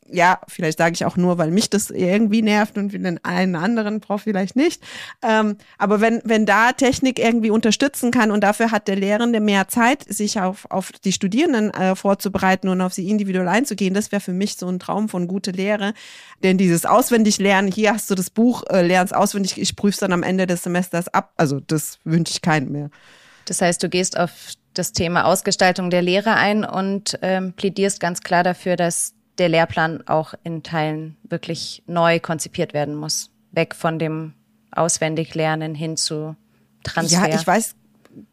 ja, 0.08 0.40
vielleicht 0.48 0.78
sage 0.78 0.94
ich 0.94 1.06
auch 1.06 1.18
nur, 1.18 1.38
weil 1.38 1.50
mich 1.50 1.70
das 1.70 1.90
irgendwie 1.90 2.44
nervt 2.44 2.78
und 2.78 2.94
den 2.94 3.24
einen 3.24 3.56
anderen 3.56 4.02
Prof 4.02 4.22
vielleicht 4.22 4.56
nicht. 4.56 4.84
Ähm, 5.24 5.58
aber 5.80 6.00
wenn, 6.00 6.22
wenn 6.24 6.46
da 6.46 6.74
Technik 6.74 7.18
irgendwie 7.18 7.50
unterstützen 7.50 8.12
kann 8.12 8.30
und 8.30 8.42
dafür 8.42 8.72
hat 8.72 8.88
der 8.88 8.96
Lehrende 8.96 9.40
mehr 9.40 9.68
Zeit, 9.68 10.04
sich 10.08 10.40
auf, 10.40 10.68
auf 10.70 10.92
die 10.92 11.12
Studierenden 11.12 11.72
äh, 11.72 11.96
vorzubereiten 11.96 12.70
und 12.70 12.82
auf 12.82 12.94
sie 12.94 13.10
individuell 13.10 13.48
einzugehen, 13.48 13.96
das 13.96 14.12
wäre 14.12 14.20
für 14.20 14.34
mich 14.34 14.58
so 14.58 14.68
ein 14.68 14.80
Traum 14.80 15.10
von 15.10 15.28
gute 15.28 15.52
Lehre. 15.52 15.94
Denn 16.44 16.60
dieses 16.60 16.86
Auswendiglernen, 16.86 17.72
hier 17.72 17.94
hast 17.94 18.10
du 18.12 18.16
das 18.16 18.30
Buch, 18.30 18.64
äh, 18.70 18.86
lernst 18.86 19.16
auswendig, 19.16 19.60
ich 19.60 19.76
prüfe 19.76 20.00
dann 20.02 20.14
am 20.14 20.22
Ende 20.22 20.46
des 20.46 20.64
Semesters 20.64 21.08
ab. 21.08 21.34
Also 21.36 21.60
das 21.60 21.98
wünsche 22.04 22.32
ich 22.32 22.42
keinem 22.42 22.72
mehr. 22.72 22.90
Das 23.46 23.62
heißt, 23.62 23.82
du 23.82 23.90
gehst 23.90 24.18
auf 24.20 24.32
das 24.76 24.92
Thema 24.92 25.26
Ausgestaltung 25.26 25.90
der 25.90 26.02
Lehre 26.02 26.34
ein 26.34 26.64
und 26.64 27.18
ähm, 27.22 27.54
plädierst 27.54 28.00
ganz 28.00 28.22
klar 28.22 28.44
dafür, 28.44 28.76
dass 28.76 29.15
der 29.38 29.50
Lehrplan 29.50 30.08
auch 30.08 30.34
in 30.44 30.64
Teilen 30.64 31.18
wirklich 31.24 31.84
neu 31.88 32.20
konzipiert 32.20 32.74
werden 32.74 32.96
muss. 32.96 33.32
Weg 33.52 33.76
von 33.76 34.00
dem 34.00 34.34
Auswendiglernen 34.72 35.76
hin 35.76 35.98
zu 35.98 36.36
Transfer. 36.84 37.28
Ja, 37.28 37.36
ich 37.36 37.46
weiß, 37.46 37.76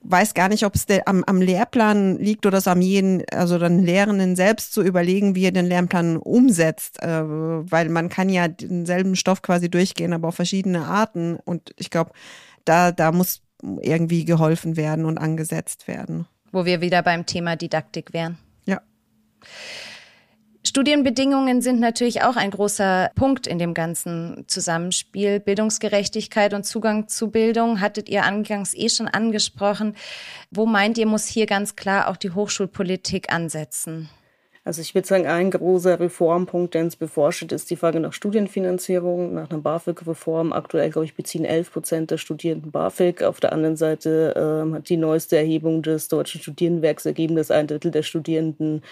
weiß 0.03 0.35
gar 0.35 0.49
nicht, 0.49 0.65
ob 0.65 0.75
es 0.75 0.87
am, 1.07 1.25
am 1.25 1.41
Lehrplan 1.41 2.19
liegt 2.19 2.47
oder 2.47 2.59
es 2.59 2.69
am 2.69 2.81
jeden, 2.81 3.23
also 3.31 3.59
dann 3.59 3.83
Lehrenden 3.83 4.37
selbst 4.37 4.73
zu 4.73 4.83
überlegen, 4.83 5.35
wie 5.35 5.45
er 5.45 5.53
den 5.53 5.67
Lehrplan 5.67 6.17
umsetzt, 6.17 7.03
äh, 7.03 7.23
weil 7.25 7.89
man 7.89 8.09
kann 8.09 8.29
ja 8.29 8.49
denselben 8.49 9.17
Stoff 9.17 9.43
quasi 9.43 9.71
durchgehen, 9.71 10.13
aber 10.13 10.29
auf 10.29 10.37
verschiedene 10.37 10.87
Arten. 10.87 11.37
Und 11.37 11.73
ich 11.77 11.91
glaube, 11.91 12.13
da, 12.65 12.93
da 12.93 13.13
muss 13.13 13.43
irgendwie 13.63 14.25
geholfen 14.25 14.77
werden 14.77 15.05
und 15.05 15.19
angesetzt 15.19 15.89
werden. 15.89 16.27
Wo 16.51 16.65
wir 16.65 16.81
wieder 16.81 17.03
beim 17.03 17.27
Thema 17.27 17.57
Didaktik 17.57 18.13
wären. 18.13 18.39
Ja. 18.67 18.81
Studienbedingungen 20.65 21.61
sind 21.61 21.81
natürlich 21.81 22.23
auch 22.23 22.37
ein 22.37 22.53
großer 22.53 23.11
Punkt 23.17 23.49
in 23.49 23.59
dem 23.59 23.75
ganzen 23.75 24.45
Zusammenspiel. 24.47 25.41
Bildungsgerechtigkeit 25.41 26.55
und 26.55 26.65
Zugang 26.65 27.09
zu 27.09 27.31
Bildung 27.31 27.81
hattet 27.81 28.09
ihr 28.09 28.25
angangs 28.25 28.73
eh 28.75 28.89
schon 28.89 29.09
angesprochen. 29.09 29.97
Wo 30.53 30.65
meint 30.65 30.99
ihr, 30.99 31.07
muss 31.07 31.27
hier 31.27 31.47
ganz 31.47 31.75
klar 31.75 32.09
auch 32.09 32.17
die 32.17 32.31
Hochschulpolitik 32.31 33.33
ansetzen? 33.33 34.09
Also 34.65 34.81
ich 34.81 34.95
würde 34.95 35.09
sagen, 35.09 35.27
ein 35.27 35.51
großer 35.51 35.99
Reformpunkt, 35.99 36.75
der 36.75 36.85
uns 36.85 36.95
bevorsteht, 36.95 37.51
ist 37.51 37.69
die 37.71 37.77
Frage 37.77 37.99
nach 37.99 38.13
Studienfinanzierung, 38.13 39.35
nach 39.35 39.51
einer 39.51 39.59
BAföG-Reform. 39.59 40.53
Aktuell, 40.53 40.91
glaube 40.91 41.05
ich, 41.05 41.17
beziehen 41.17 41.45
11 41.45 41.73
Prozent 41.73 42.11
der 42.13 42.19
Studierenden 42.19 42.71
BAföG. 42.71 43.25
Auf 43.25 43.41
der 43.41 43.53
anderen 43.53 43.75
Seite 43.75 44.35
äh, 44.37 44.73
hat 44.73 44.89
die 44.89 44.97
neueste 44.97 45.37
Erhebung 45.37 45.83
des 45.83 46.07
Deutschen 46.07 46.41
Studierendenwerks 46.41 47.05
ergeben, 47.07 47.35
dass 47.35 47.51
ein 47.51 47.67
Drittel 47.67 47.91
der 47.91 48.05
Studierenden 48.05 48.83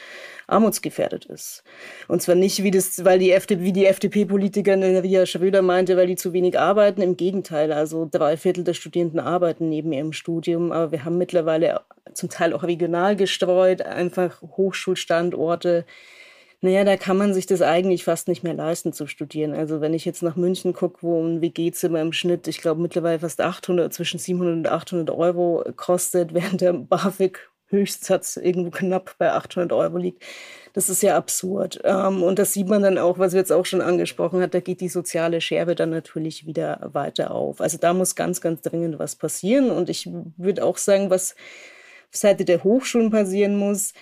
armutsgefährdet 0.48 1.26
ist. 1.26 1.62
Und 2.08 2.20
zwar 2.20 2.34
nicht, 2.34 2.64
wie, 2.64 2.72
das, 2.72 3.04
weil 3.04 3.20
die 3.20 3.30
FDP, 3.30 3.62
wie 3.62 3.72
die 3.72 3.86
FDP-Politikerin 3.86 4.82
Ria 4.82 5.24
Schröder 5.24 5.62
meinte, 5.62 5.96
weil 5.96 6.08
die 6.08 6.16
zu 6.16 6.32
wenig 6.32 6.58
arbeiten. 6.58 7.00
Im 7.00 7.16
Gegenteil, 7.16 7.72
also 7.72 8.08
drei 8.10 8.36
Viertel 8.36 8.64
der 8.64 8.74
Studierenden 8.74 9.20
arbeiten 9.20 9.68
neben 9.68 9.92
ihrem 9.92 10.12
Studium. 10.12 10.72
Aber 10.72 10.90
wir 10.90 11.04
haben 11.04 11.16
mittlerweile 11.16 11.82
zum 12.20 12.28
Teil 12.28 12.52
auch 12.52 12.62
regional 12.62 13.16
gestreut, 13.16 13.82
einfach 13.82 14.40
Hochschulstandorte. 14.42 15.84
Naja, 16.62 16.84
da 16.84 16.96
kann 16.98 17.16
man 17.16 17.32
sich 17.32 17.46
das 17.46 17.62
eigentlich 17.62 18.04
fast 18.04 18.28
nicht 18.28 18.44
mehr 18.44 18.52
leisten 18.52 18.92
zu 18.92 19.06
studieren. 19.06 19.54
Also 19.54 19.80
wenn 19.80 19.94
ich 19.94 20.04
jetzt 20.04 20.22
nach 20.22 20.36
München 20.36 20.74
gucke, 20.74 20.98
wo 21.02 21.22
ein 21.22 21.40
WG-Zimmer 21.40 22.02
im 22.02 22.12
Schnitt, 22.12 22.46
ich 22.48 22.60
glaube 22.60 22.82
mittlerweile 22.82 23.18
fast 23.18 23.40
800, 23.40 23.92
zwischen 23.94 24.18
700 24.18 24.56
und 24.56 24.68
800 24.68 25.10
Euro 25.10 25.64
kostet, 25.76 26.34
während 26.34 26.60
der 26.60 26.74
BAföG 26.74 27.50
Höchstsatz 27.70 28.36
irgendwo 28.36 28.70
knapp 28.70 29.14
bei 29.18 29.32
800 29.32 29.72
Euro 29.72 29.96
liegt. 29.96 30.22
Das 30.72 30.88
ist 30.88 31.02
ja 31.02 31.16
absurd. 31.16 31.80
Ähm, 31.84 32.22
und 32.22 32.38
das 32.38 32.52
sieht 32.52 32.68
man 32.68 32.82
dann 32.82 32.98
auch, 32.98 33.18
was 33.18 33.32
wir 33.32 33.40
jetzt 33.40 33.52
auch 33.52 33.64
schon 33.64 33.80
angesprochen 33.80 34.40
hat, 34.42 34.54
da 34.54 34.60
geht 34.60 34.80
die 34.80 34.88
soziale 34.88 35.40
Scherbe 35.40 35.74
dann 35.74 35.90
natürlich 35.90 36.46
wieder 36.46 36.90
weiter 36.92 37.30
auf. 37.30 37.60
Also 37.60 37.78
da 37.78 37.94
muss 37.94 38.14
ganz, 38.14 38.40
ganz 38.40 38.60
dringend 38.62 38.98
was 38.98 39.16
passieren. 39.16 39.70
Und 39.70 39.88
ich 39.88 40.08
würde 40.36 40.64
auch 40.64 40.76
sagen, 40.76 41.10
was 41.10 41.34
auf 42.10 42.16
Seite 42.16 42.44
der 42.44 42.64
Hochschulen 42.64 43.10
passieren 43.10 43.56
muss, 43.56 43.92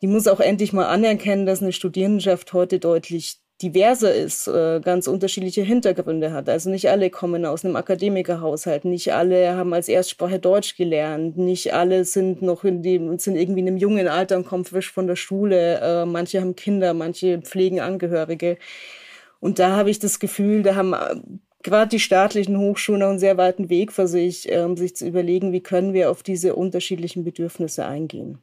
die 0.00 0.06
muss 0.06 0.26
auch 0.26 0.40
endlich 0.40 0.72
mal 0.72 0.86
anerkennen, 0.86 1.46
dass 1.46 1.62
eine 1.62 1.72
Studierendenschaft 1.72 2.52
heute 2.52 2.78
deutlich 2.78 3.38
diverser 3.62 4.12
ist, 4.12 4.48
äh, 4.48 4.80
ganz 4.80 5.06
unterschiedliche 5.06 5.62
Hintergründe 5.62 6.32
hat. 6.32 6.48
Also 6.48 6.68
nicht 6.68 6.90
alle 6.90 7.10
kommen 7.10 7.46
aus 7.46 7.64
einem 7.64 7.76
Akademikerhaushalt, 7.76 8.84
nicht 8.84 9.12
alle 9.12 9.54
haben 9.54 9.72
als 9.72 9.88
Erstsprache 9.88 10.40
Deutsch 10.40 10.76
gelernt, 10.76 11.38
nicht 11.38 11.72
alle 11.72 12.04
sind 12.04 12.42
noch 12.42 12.64
in 12.64 12.82
dem, 12.82 13.16
sind 13.18 13.36
irgendwie 13.36 13.60
in 13.60 13.68
einem 13.68 13.76
jungen 13.76 14.08
Alter 14.08 14.36
und 14.36 14.46
kommen 14.46 14.64
frisch 14.64 14.90
von 14.90 15.06
der 15.06 15.16
Schule. 15.16 15.80
Äh, 15.80 16.06
manche 16.06 16.40
haben 16.40 16.56
Kinder, 16.56 16.94
manche 16.94 17.40
pflegen 17.40 17.80
Angehörige. 17.80 18.58
Und 19.38 19.60
da 19.60 19.76
habe 19.76 19.90
ich 19.90 20.00
das 20.00 20.18
Gefühl, 20.18 20.62
da 20.62 20.74
haben 20.74 20.94
gerade 21.62 21.90
die 21.90 22.00
staatlichen 22.00 22.58
Hochschulen 22.58 23.00
noch 23.00 23.10
einen 23.10 23.18
sehr 23.18 23.36
weiten 23.36 23.68
Weg 23.68 23.92
für 23.92 24.06
sich, 24.06 24.50
ähm, 24.50 24.76
sich 24.76 24.96
zu 24.96 25.06
überlegen, 25.06 25.52
wie 25.52 25.62
können 25.62 25.92
wir 25.92 26.10
auf 26.10 26.22
diese 26.22 26.54
unterschiedlichen 26.54 27.24
Bedürfnisse 27.24 27.86
eingehen. 27.86 28.38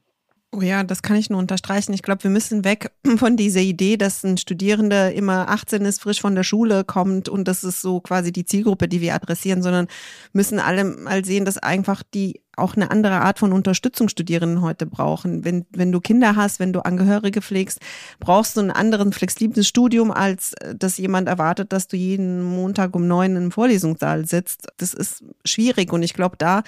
Oh 0.51 0.61
ja, 0.61 0.83
das 0.83 1.03
kann 1.03 1.15
ich 1.15 1.29
nur 1.29 1.37
unterstreichen. 1.37 1.93
Ich 1.93 2.01
glaube, 2.01 2.23
wir 2.23 2.31
müssen 2.31 2.63
weg 2.63 2.91
von 3.17 3.37
dieser 3.37 3.59
Idee, 3.59 3.97
dass 3.97 4.23
ein 4.23 4.37
Studierender 4.37 5.13
immer 5.13 5.47
18 5.49 5.85
ist, 5.85 6.01
frisch 6.01 6.21
von 6.21 6.33
der 6.33 6.43
Schule 6.43 6.83
kommt 6.83 7.29
und 7.29 7.47
das 7.47 7.63
ist 7.63 7.81
so 7.81 7.99
quasi 7.99 8.31
die 8.31 8.45
Zielgruppe, 8.45 8.87
die 8.87 8.99
wir 8.99 9.13
adressieren, 9.13 9.61
sondern 9.61 9.87
müssen 10.33 10.59
alle 10.59 10.85
mal 10.85 11.23
sehen, 11.23 11.45
dass 11.45 11.59
einfach 11.59 12.01
die 12.01 12.41
auch 12.57 12.75
eine 12.75 12.89
andere 12.89 13.21
Art 13.21 13.37
von 13.37 13.53
Unterstützung 13.53 14.09
Studierenden 14.09 14.61
heute 14.61 14.87
brauchen. 14.87 15.45
Wenn, 15.45 15.67
wenn 15.69 15.91
du 15.91 16.01
Kinder 16.01 16.35
hast, 16.35 16.59
wenn 16.59 16.73
du 16.73 16.83
Angehörige 16.83 17.41
pflegst, 17.41 17.79
brauchst 18.19 18.57
du 18.57 18.61
ein 18.61 18.71
anderes 18.71 19.15
flexibles 19.15 19.67
Studium, 19.67 20.11
als 20.11 20.53
äh, 20.53 20.75
dass 20.75 20.97
jemand 20.97 21.27
erwartet, 21.27 21.71
dass 21.73 21.87
du 21.87 21.95
jeden 21.95 22.43
Montag 22.43 22.95
um 22.95 23.07
neun 23.07 23.35
im 23.35 23.51
Vorlesungssaal 23.51 24.25
sitzt. 24.25 24.67
Das 24.77 24.95
ist 24.95 25.23
schwierig 25.45 25.93
und 25.93 26.01
ich 26.01 26.15
glaube, 26.15 26.37
da 26.37 26.63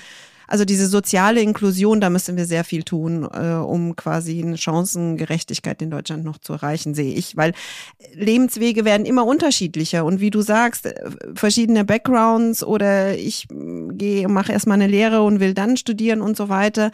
also 0.48 0.66
diese 0.66 0.88
soziale 0.88 1.42
Inklusion, 1.42 2.02
da 2.02 2.10
müssen 2.10 2.38
wir 2.38 2.46
sehr 2.46 2.64
viel 2.64 2.84
tun, 2.84 3.28
äh, 3.32 3.54
um 3.54 3.96
quasi 3.96 4.42
eine 4.42 4.58
Chancengerechtigkeit 4.58 5.82
in 5.82 5.90
Deutschland 5.92 6.24
noch 6.24 6.38
zu 6.38 6.54
erreichen, 6.54 6.94
sehe 6.94 7.14
ich. 7.14 7.38
Weil 7.38 7.54
Lebenswege 8.14 8.86
werden 8.86 9.06
immer 9.06 9.26
unterschiedlicher 9.26 10.06
und 10.06 10.20
wie 10.20 10.30
du 10.30 10.42
sagst, 10.42 10.86
äh, 10.86 11.10
verschiedene 11.34 11.86
Backgrounds 11.86 12.64
oder 12.64 13.18
ich 13.18 13.48
mm, 13.50 13.98
gehe, 13.98 14.28
mache 14.28 14.52
erstmal 14.52 14.76
eine 14.76 14.88
Lehre 14.88 15.22
und 15.24 15.40
will 15.40 15.54
dann 15.54 15.78
studieren 15.78 16.22
und 16.22 16.38
so 16.38 16.50
weiter. 16.50 16.92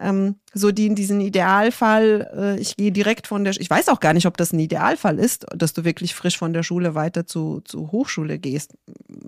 Ähm, 0.00 0.36
so 0.52 0.72
die 0.72 0.86
in 0.86 0.94
diesen 0.94 1.20
Idealfall, 1.20 2.30
äh, 2.36 2.60
ich 2.60 2.76
gehe 2.76 2.92
direkt 2.92 3.26
von 3.26 3.44
der, 3.44 3.54
ich 3.58 3.70
weiß 3.70 3.88
auch 3.88 4.00
gar 4.00 4.14
nicht, 4.14 4.26
ob 4.26 4.36
das 4.36 4.52
ein 4.52 4.58
Idealfall 4.58 5.18
ist, 5.18 5.46
dass 5.54 5.72
du 5.72 5.84
wirklich 5.84 6.14
frisch 6.14 6.38
von 6.38 6.52
der 6.52 6.62
Schule 6.62 6.94
weiter 6.94 7.26
zu, 7.26 7.60
zu 7.64 7.92
Hochschule 7.92 8.38
gehst, 8.38 8.74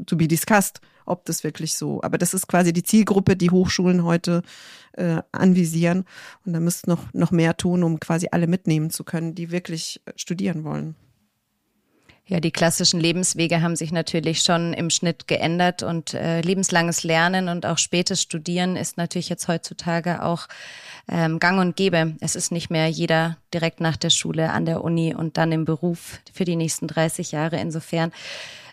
to 0.06 0.16
be 0.16 0.28
discussed 0.28 0.80
ob 1.06 1.24
das 1.24 1.44
wirklich 1.44 1.74
so, 1.74 2.02
aber 2.02 2.18
das 2.18 2.34
ist 2.34 2.46
quasi 2.48 2.72
die 2.72 2.82
Zielgruppe, 2.82 3.36
die 3.36 3.50
Hochschulen 3.50 4.04
heute 4.04 4.42
äh, 4.92 5.22
anvisieren. 5.32 6.04
Und 6.44 6.52
da 6.52 6.60
müsst 6.60 6.86
noch, 6.86 7.12
noch 7.12 7.30
mehr 7.30 7.56
tun, 7.56 7.82
um 7.82 8.00
quasi 8.00 8.28
alle 8.30 8.46
mitnehmen 8.46 8.90
zu 8.90 9.04
können, 9.04 9.34
die 9.34 9.50
wirklich 9.50 10.00
äh, 10.06 10.12
studieren 10.16 10.64
wollen. 10.64 10.94
Ja, 12.24 12.38
die 12.38 12.52
klassischen 12.52 13.00
Lebenswege 13.00 13.62
haben 13.62 13.74
sich 13.74 13.90
natürlich 13.90 14.42
schon 14.42 14.74
im 14.74 14.90
Schnitt 14.90 15.26
geändert 15.26 15.82
und 15.82 16.14
äh, 16.14 16.40
lebenslanges 16.40 17.02
Lernen 17.02 17.48
und 17.48 17.66
auch 17.66 17.78
spätes 17.78 18.22
Studieren 18.22 18.76
ist 18.76 18.96
natürlich 18.96 19.28
jetzt 19.28 19.48
heutzutage 19.48 20.22
auch 20.22 20.46
ähm, 21.08 21.40
gang 21.40 21.60
und 21.60 21.74
gäbe. 21.74 22.14
Es 22.20 22.36
ist 22.36 22.52
nicht 22.52 22.70
mehr 22.70 22.86
jeder 22.86 23.38
direkt 23.52 23.80
nach 23.80 23.96
der 23.96 24.10
Schule 24.10 24.50
an 24.50 24.66
der 24.66 24.84
Uni 24.84 25.14
und 25.16 25.36
dann 25.36 25.50
im 25.50 25.64
Beruf 25.64 26.20
für 26.32 26.44
die 26.44 26.54
nächsten 26.54 26.86
30 26.86 27.32
Jahre. 27.32 27.56
Insofern 27.58 28.12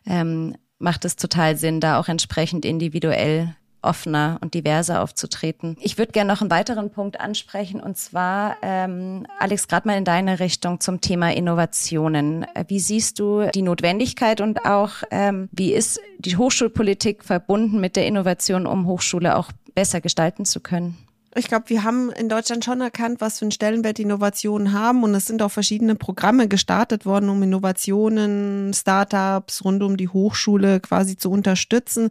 ähm, 0.05 0.55
macht 0.79 1.05
es 1.05 1.15
total 1.15 1.57
Sinn, 1.57 1.79
da 1.79 1.99
auch 1.99 2.07
entsprechend 2.07 2.65
individuell 2.65 3.55
offener 3.81 4.37
und 4.41 4.53
diverser 4.53 5.01
aufzutreten. 5.01 5.77
Ich 5.79 5.97
würde 5.97 6.11
gerne 6.11 6.31
noch 6.31 6.41
einen 6.41 6.51
weiteren 6.51 6.89
Punkt 6.89 7.19
ansprechen 7.19 7.79
und 7.79 7.97
zwar, 7.97 8.57
ähm, 8.61 9.25
Alex, 9.39 9.67
gerade 9.67 9.87
mal 9.87 9.97
in 9.97 10.05
deine 10.05 10.39
Richtung 10.39 10.79
zum 10.79 11.01
Thema 11.01 11.33
Innovationen. 11.33 12.45
Wie 12.67 12.79
siehst 12.79 13.19
du 13.19 13.49
die 13.53 13.61
Notwendigkeit 13.61 14.41
und 14.41 14.65
auch, 14.65 14.91
ähm, 15.11 15.49
wie 15.51 15.73
ist 15.73 15.99
die 16.17 16.37
Hochschulpolitik 16.37 17.23
verbunden 17.23 17.79
mit 17.79 17.95
der 17.95 18.05
Innovation, 18.05 18.65
um 18.65 18.85
Hochschule 18.85 19.37
auch 19.37 19.51
besser 19.75 20.01
gestalten 20.01 20.45
zu 20.45 20.59
können? 20.59 20.97
Ich 21.35 21.47
glaube, 21.47 21.69
wir 21.69 21.83
haben 21.83 22.11
in 22.11 22.27
Deutschland 22.27 22.65
schon 22.65 22.81
erkannt, 22.81 23.21
was 23.21 23.37
für 23.37 23.45
einen 23.45 23.51
Stellenwert 23.51 23.99
Innovationen 23.99 24.73
haben 24.73 25.03
und 25.03 25.13
es 25.13 25.27
sind 25.27 25.43
auch 25.43 25.51
verschiedene 25.51 25.95
Programme 25.95 26.47
gestartet 26.47 27.05
worden, 27.05 27.29
um 27.29 27.43
Innovationen, 27.43 28.73
Startups 28.73 29.63
rund 29.63 29.83
um 29.83 29.95
die 29.95 30.09
Hochschule 30.09 30.79
quasi 30.79 31.17
zu 31.17 31.29
unterstützen. 31.29 32.09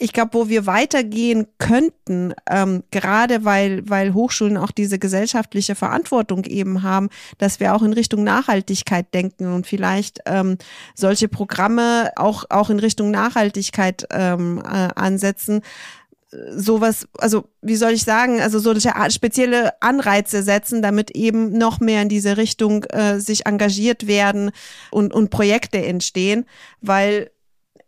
Ich 0.00 0.12
glaube, 0.12 0.34
wo 0.34 0.48
wir 0.48 0.66
weitergehen 0.66 1.48
könnten, 1.58 2.32
ähm, 2.48 2.84
gerade 2.92 3.44
weil, 3.44 3.82
weil 3.90 4.14
Hochschulen 4.14 4.56
auch 4.56 4.70
diese 4.70 5.00
gesellschaftliche 5.00 5.74
Verantwortung 5.74 6.44
eben 6.44 6.84
haben, 6.84 7.08
dass 7.38 7.58
wir 7.58 7.74
auch 7.74 7.82
in 7.82 7.92
Richtung 7.92 8.22
Nachhaltigkeit 8.22 9.12
denken 9.12 9.52
und 9.52 9.66
vielleicht 9.66 10.20
ähm, 10.26 10.56
solche 10.94 11.26
Programme 11.26 12.12
auch, 12.14 12.44
auch 12.48 12.70
in 12.70 12.78
Richtung 12.78 13.10
Nachhaltigkeit 13.10 14.06
ähm, 14.12 14.62
äh, 14.64 14.88
ansetzen, 14.94 15.62
sowas, 16.30 17.08
also 17.16 17.48
wie 17.62 17.76
soll 17.76 17.92
ich 17.92 18.02
sagen, 18.02 18.40
also 18.40 18.58
solche 18.58 18.92
spezielle 19.10 19.80
Anreize 19.80 20.42
setzen, 20.42 20.82
damit 20.82 21.10
eben 21.12 21.56
noch 21.56 21.80
mehr 21.80 22.02
in 22.02 22.08
diese 22.08 22.36
Richtung 22.36 22.84
äh, 22.84 23.18
sich 23.18 23.46
engagiert 23.46 24.06
werden 24.06 24.50
und, 24.90 25.14
und 25.14 25.30
Projekte 25.30 25.78
entstehen, 25.78 26.44
weil 26.80 27.30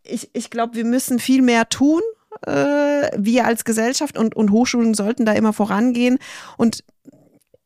ich, 0.03 0.29
ich 0.33 0.49
glaube, 0.49 0.75
wir 0.75 0.85
müssen 0.85 1.19
viel 1.19 1.43
mehr 1.43 1.69
tun, 1.69 2.01
äh, 2.45 3.11
wir 3.17 3.45
als 3.45 3.63
Gesellschaft 3.63 4.17
und, 4.17 4.35
und 4.35 4.51
Hochschulen 4.51 4.93
sollten 4.93 5.25
da 5.25 5.33
immer 5.33 5.53
vorangehen. 5.53 6.17
Und 6.57 6.83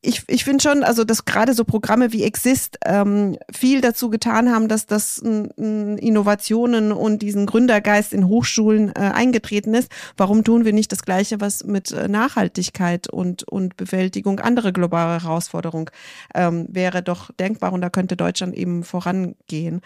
ich, 0.06 0.24
ich 0.28 0.44
finde 0.44 0.62
schon, 0.62 0.84
also 0.84 1.04
dass 1.04 1.26
gerade 1.26 1.54
so 1.54 1.66
Programme 1.66 2.14
wie 2.14 2.24
Exist 2.24 2.78
ähm, 2.86 3.38
viel 3.52 3.82
dazu 3.82 4.10
getan 4.10 4.52
haben, 4.52 4.68
dass 4.68 4.86
das 4.86 5.20
n, 5.20 5.98
Innovationen 5.98 6.92
und 6.92 7.22
diesen 7.22 7.46
Gründergeist 7.46 8.14
in 8.14 8.28
Hochschulen 8.28 8.90
äh, 8.90 9.00
eingetreten 9.00 9.74
ist. 9.74 9.92
Warum 10.18 10.44
tun 10.44 10.66
wir 10.66 10.74
nicht 10.74 10.92
das 10.92 11.04
Gleiche, 11.04 11.42
was 11.42 11.64
mit 11.64 11.92
äh, 11.92 12.08
Nachhaltigkeit 12.08 13.08
und, 13.08 13.44
und 13.44 13.78
Bewältigung 13.78 14.40
anderer 14.40 14.72
globaler 14.72 15.24
Herausforderungen 15.24 15.90
ähm, 16.34 16.68
wäre 16.70 17.02
doch 17.02 17.32
denkbar 17.32 17.74
und 17.74 17.82
da 17.82 17.90
könnte 17.90 18.16
Deutschland 18.16 18.56
eben 18.56 18.84
vorangehen. 18.84 19.82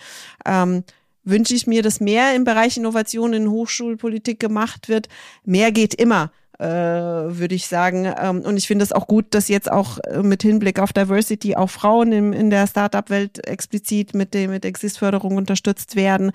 Ähm, 0.45 0.83
wünsche 1.23 1.53
ich 1.53 1.67
mir, 1.67 1.83
dass 1.83 1.99
mehr 1.99 2.35
im 2.35 2.43
Bereich 2.43 2.77
Innovation 2.77 3.33
in 3.33 3.49
Hochschulpolitik 3.49 4.39
gemacht 4.39 4.89
wird. 4.89 5.07
Mehr 5.43 5.71
geht 5.71 5.93
immer 5.93 6.31
äh, 6.59 6.65
würde 6.65 7.55
ich 7.55 7.67
sagen. 7.67 8.13
Ähm, 8.17 8.41
und 8.41 8.57
ich 8.57 8.67
finde 8.67 8.83
es 8.83 8.91
auch 8.91 9.07
gut, 9.07 9.33
dass 9.33 9.47
jetzt 9.47 9.71
auch 9.71 9.97
äh, 9.99 10.21
mit 10.21 10.43
Hinblick 10.43 10.79
auf 10.79 10.91
Diversity 10.91 11.55
auch 11.55 11.69
Frauen 11.69 12.11
im, 12.11 12.33
in 12.33 12.49
der 12.49 12.67
Startup-Welt 12.67 13.47
explizit 13.47 14.13
mit 14.13 14.33
dem 14.33 14.51
mit 14.51 14.65
Exist-Förderung 14.65 15.37
unterstützt 15.37 15.95
werden. 15.95 16.31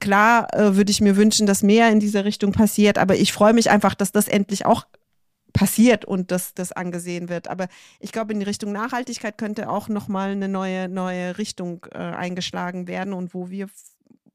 Klar 0.00 0.52
äh, 0.54 0.76
würde 0.76 0.90
ich 0.90 1.00
mir 1.00 1.16
wünschen, 1.16 1.46
dass 1.46 1.62
mehr 1.62 1.90
in 1.90 2.00
dieser 2.00 2.24
Richtung 2.24 2.52
passiert, 2.52 2.96
aber 2.96 3.16
ich 3.16 3.32
freue 3.32 3.52
mich 3.52 3.70
einfach, 3.70 3.94
dass 3.94 4.12
das 4.12 4.28
endlich 4.28 4.64
auch 4.64 4.86
passiert 5.52 6.04
und 6.04 6.30
dass 6.30 6.54
das 6.54 6.72
angesehen 6.72 7.28
wird. 7.28 7.48
Aber 7.48 7.68
ich 8.00 8.12
glaube, 8.12 8.32
in 8.32 8.40
die 8.40 8.46
Richtung 8.46 8.72
Nachhaltigkeit 8.72 9.38
könnte 9.38 9.68
auch 9.68 9.88
nochmal 9.88 10.30
eine 10.30 10.48
neue, 10.48 10.88
neue 10.88 11.38
Richtung 11.38 11.86
äh, 11.92 11.98
eingeschlagen 11.98 12.88
werden 12.88 13.12
und 13.12 13.34
wo 13.34 13.50
wir 13.50 13.68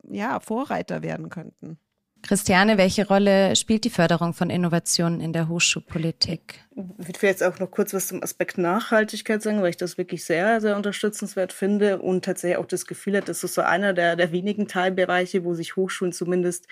ja 0.09 0.39
Vorreiter 0.39 1.01
werden 1.01 1.29
könnten. 1.29 1.77
Christiane, 2.21 2.77
welche 2.77 3.07
Rolle 3.07 3.55
spielt 3.55 3.83
die 3.83 3.89
Förderung 3.89 4.33
von 4.33 4.49
Innovationen 4.49 5.21
in 5.21 5.33
der 5.33 5.47
Hochschulpolitik? 5.47 6.59
Ich 6.99 7.07
würde 7.07 7.27
jetzt 7.27 7.43
auch 7.43 7.59
noch 7.59 7.71
kurz 7.71 7.93
was 7.93 8.07
zum 8.07 8.21
Aspekt 8.23 8.57
Nachhaltigkeit 8.57 9.41
sagen, 9.41 9.61
weil 9.61 9.71
ich 9.71 9.77
das 9.77 9.97
wirklich 9.97 10.23
sehr, 10.23 10.61
sehr 10.61 10.75
unterstützenswert 10.75 11.51
finde 11.51 11.99
und 11.99 12.23
tatsächlich 12.23 12.57
auch 12.57 12.65
das 12.65 12.85
Gefühl 12.85 13.17
hat, 13.17 13.27
das 13.27 13.43
ist 13.43 13.55
so 13.55 13.61
einer 13.61 13.93
der, 13.93 14.15
der 14.15 14.31
wenigen 14.31 14.67
Teilbereiche, 14.67 15.43
wo 15.43 15.53
sich 15.53 15.75
Hochschulen 15.75 16.13
zumindest 16.13 16.67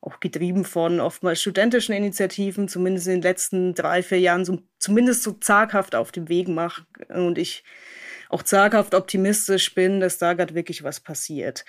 auch 0.00 0.20
getrieben 0.20 0.64
von 0.64 1.00
oftmals 1.00 1.40
studentischen 1.40 1.94
Initiativen, 1.94 2.68
zumindest 2.68 3.06
in 3.08 3.14
den 3.14 3.22
letzten 3.22 3.74
drei, 3.74 4.02
vier 4.02 4.20
Jahren 4.20 4.44
so, 4.44 4.58
zumindest 4.78 5.22
so 5.22 5.32
zaghaft 5.32 5.94
auf 5.94 6.12
dem 6.12 6.28
Weg 6.28 6.48
machen. 6.48 6.86
Und 7.08 7.38
ich 7.38 7.64
auch 8.28 8.42
zaghaft 8.42 8.94
optimistisch 8.94 9.74
bin, 9.74 10.00
dass 10.00 10.18
da 10.18 10.34
gerade 10.34 10.54
wirklich 10.54 10.84
was 10.84 11.00
passiert. 11.00 11.64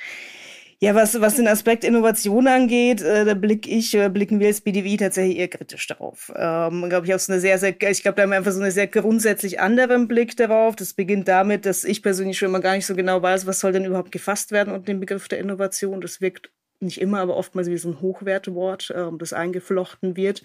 Ja, 0.82 0.96
was, 0.96 1.20
was 1.20 1.36
den 1.36 1.48
Aspekt 1.50 1.84
Innovation 1.84 2.48
angeht, 2.48 3.02
äh, 3.02 3.26
da 3.26 3.34
blick 3.34 3.68
ich, 3.68 3.94
äh, 3.96 4.08
blicken 4.08 4.40
wir 4.40 4.48
als 4.48 4.62
BDW 4.62 4.96
tatsächlich 4.96 5.38
eher 5.38 5.50
kritisch 5.50 5.86
darauf. 5.88 6.32
Ähm, 6.38 6.88
glaube 6.88 7.06
ich, 7.06 7.14
aus 7.14 7.30
einer 7.30 7.42
sehr, 7.42 7.58
sehr, 7.58 7.76
ich 7.82 8.02
glaube, 8.02 8.16
da 8.16 8.24
haben 8.24 8.30
wir 8.30 8.38
einfach 8.38 8.54
so 8.54 8.62
einen 8.62 8.72
sehr 8.72 8.88
grundsätzlich 8.88 9.60
anderen 9.60 10.08
Blick 10.08 10.38
darauf. 10.38 10.78
Das 10.78 10.94
beginnt 10.94 11.28
damit, 11.28 11.66
dass 11.66 11.84
ich 11.84 12.02
persönlich 12.02 12.38
schon 12.38 12.48
immer 12.48 12.62
gar 12.62 12.76
nicht 12.76 12.86
so 12.86 12.96
genau 12.96 13.22
weiß, 13.22 13.46
was 13.46 13.60
soll 13.60 13.74
denn 13.74 13.84
überhaupt 13.84 14.14
gefasst 14.14 14.54
werden 14.54 14.74
unter 14.74 14.86
dem 14.86 15.02
Begriff 15.02 15.28
der 15.28 15.40
Innovation. 15.40 16.00
Das 16.00 16.22
wirkt 16.22 16.50
nicht 16.80 17.02
immer, 17.02 17.20
aber 17.20 17.36
oftmals 17.36 17.70
wie 17.70 17.78
so 17.78 17.90
ein 17.90 18.00
Hochwertewort, 18.00 18.90
äh, 18.92 19.10
das 19.18 19.34
eingeflochten 19.34 20.16
wird. 20.16 20.44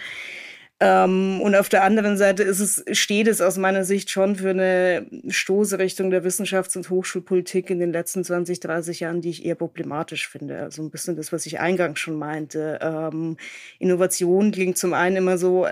Ähm, 0.84 1.40
und 1.40 1.54
auf 1.56 1.70
der 1.70 1.82
anderen 1.82 2.18
Seite 2.18 2.42
ist 2.42 2.60
es, 2.60 2.84
steht 2.92 3.26
es 3.26 3.40
aus 3.40 3.56
meiner 3.56 3.84
Sicht 3.84 4.10
schon 4.10 4.36
für 4.36 4.50
eine 4.50 5.06
Stoßrichtung 5.28 6.10
der 6.10 6.22
Wissenschafts- 6.22 6.76
und 6.76 6.90
Hochschulpolitik 6.90 7.70
in 7.70 7.78
den 7.78 7.90
letzten 7.90 8.22
20, 8.22 8.60
30 8.60 9.00
Jahren, 9.00 9.22
die 9.22 9.30
ich 9.30 9.46
eher 9.46 9.54
problematisch 9.54 10.28
finde. 10.28 10.58
Also 10.58 10.82
ein 10.82 10.90
bisschen 10.90 11.16
das, 11.16 11.32
was 11.32 11.46
ich 11.46 11.58
eingangs 11.58 12.00
schon 12.00 12.16
meinte. 12.16 12.80
Ähm, 12.82 13.38
Innovation 13.78 14.52
klingt 14.52 14.76
zum 14.76 14.92
einen 14.92 15.16
immer 15.16 15.38
so 15.38 15.66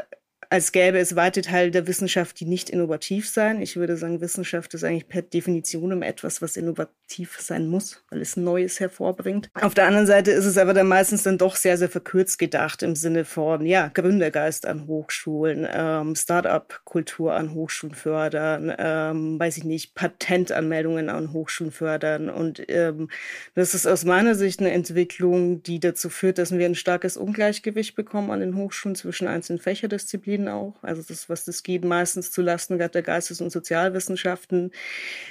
als 0.52 0.70
gäbe 0.70 0.98
es 0.98 1.16
weite 1.16 1.40
Teile 1.40 1.70
der 1.70 1.86
Wissenschaft, 1.86 2.38
die 2.38 2.44
nicht 2.44 2.68
innovativ 2.68 3.26
sein. 3.26 3.62
Ich 3.62 3.76
würde 3.76 3.96
sagen, 3.96 4.20
Wissenschaft 4.20 4.74
ist 4.74 4.84
eigentlich 4.84 5.08
per 5.08 5.22
Definition 5.22 6.02
etwas, 6.02 6.42
was 6.42 6.58
innovativ 6.58 7.38
sein 7.40 7.68
muss, 7.68 8.04
weil 8.10 8.20
es 8.20 8.36
Neues 8.36 8.78
hervorbringt. 8.78 9.48
Auf 9.54 9.72
der 9.72 9.86
anderen 9.86 10.06
Seite 10.06 10.30
ist 10.30 10.44
es 10.44 10.58
aber 10.58 10.74
dann 10.74 10.88
meistens 10.88 11.22
dann 11.22 11.38
doch 11.38 11.56
sehr, 11.56 11.78
sehr 11.78 11.88
verkürzt 11.88 12.38
gedacht 12.38 12.82
im 12.82 12.96
Sinne 12.96 13.24
von, 13.24 13.64
ja, 13.64 13.88
Gründergeist 13.88 14.66
an 14.66 14.86
Hochschulen, 14.86 15.66
ähm, 15.72 16.14
Start-up-Kultur 16.14 17.32
an 17.32 17.54
Hochschulen 17.54 17.94
fördern, 17.94 18.74
ähm, 18.76 19.40
weiß 19.40 19.56
ich 19.56 19.64
nicht, 19.64 19.94
Patentanmeldungen 19.94 21.08
an 21.08 21.32
Hochschulen 21.32 21.72
fördern. 21.72 22.28
Und 22.28 22.62
ähm, 22.68 23.08
das 23.54 23.72
ist 23.72 23.86
aus 23.86 24.04
meiner 24.04 24.34
Sicht 24.34 24.60
eine 24.60 24.72
Entwicklung, 24.72 25.62
die 25.62 25.80
dazu 25.80 26.10
führt, 26.10 26.36
dass 26.36 26.52
wir 26.52 26.66
ein 26.66 26.74
starkes 26.74 27.16
Ungleichgewicht 27.16 27.94
bekommen 27.94 28.30
an 28.30 28.40
den 28.40 28.54
Hochschulen 28.56 28.96
zwischen 28.96 29.28
einzelnen 29.28 29.58
Fächerdisziplinen 29.58 30.41
Disziplinen 30.42 30.48
auch. 30.48 30.74
Also 30.82 31.02
das, 31.06 31.28
was 31.28 31.44
das 31.44 31.62
geht, 31.62 31.84
meistens 31.84 32.30
zu 32.30 32.42
Lasten 32.42 32.78
der 32.78 32.88
Geistes- 32.88 33.40
und 33.40 33.50
Sozialwissenschaften, 33.50 34.72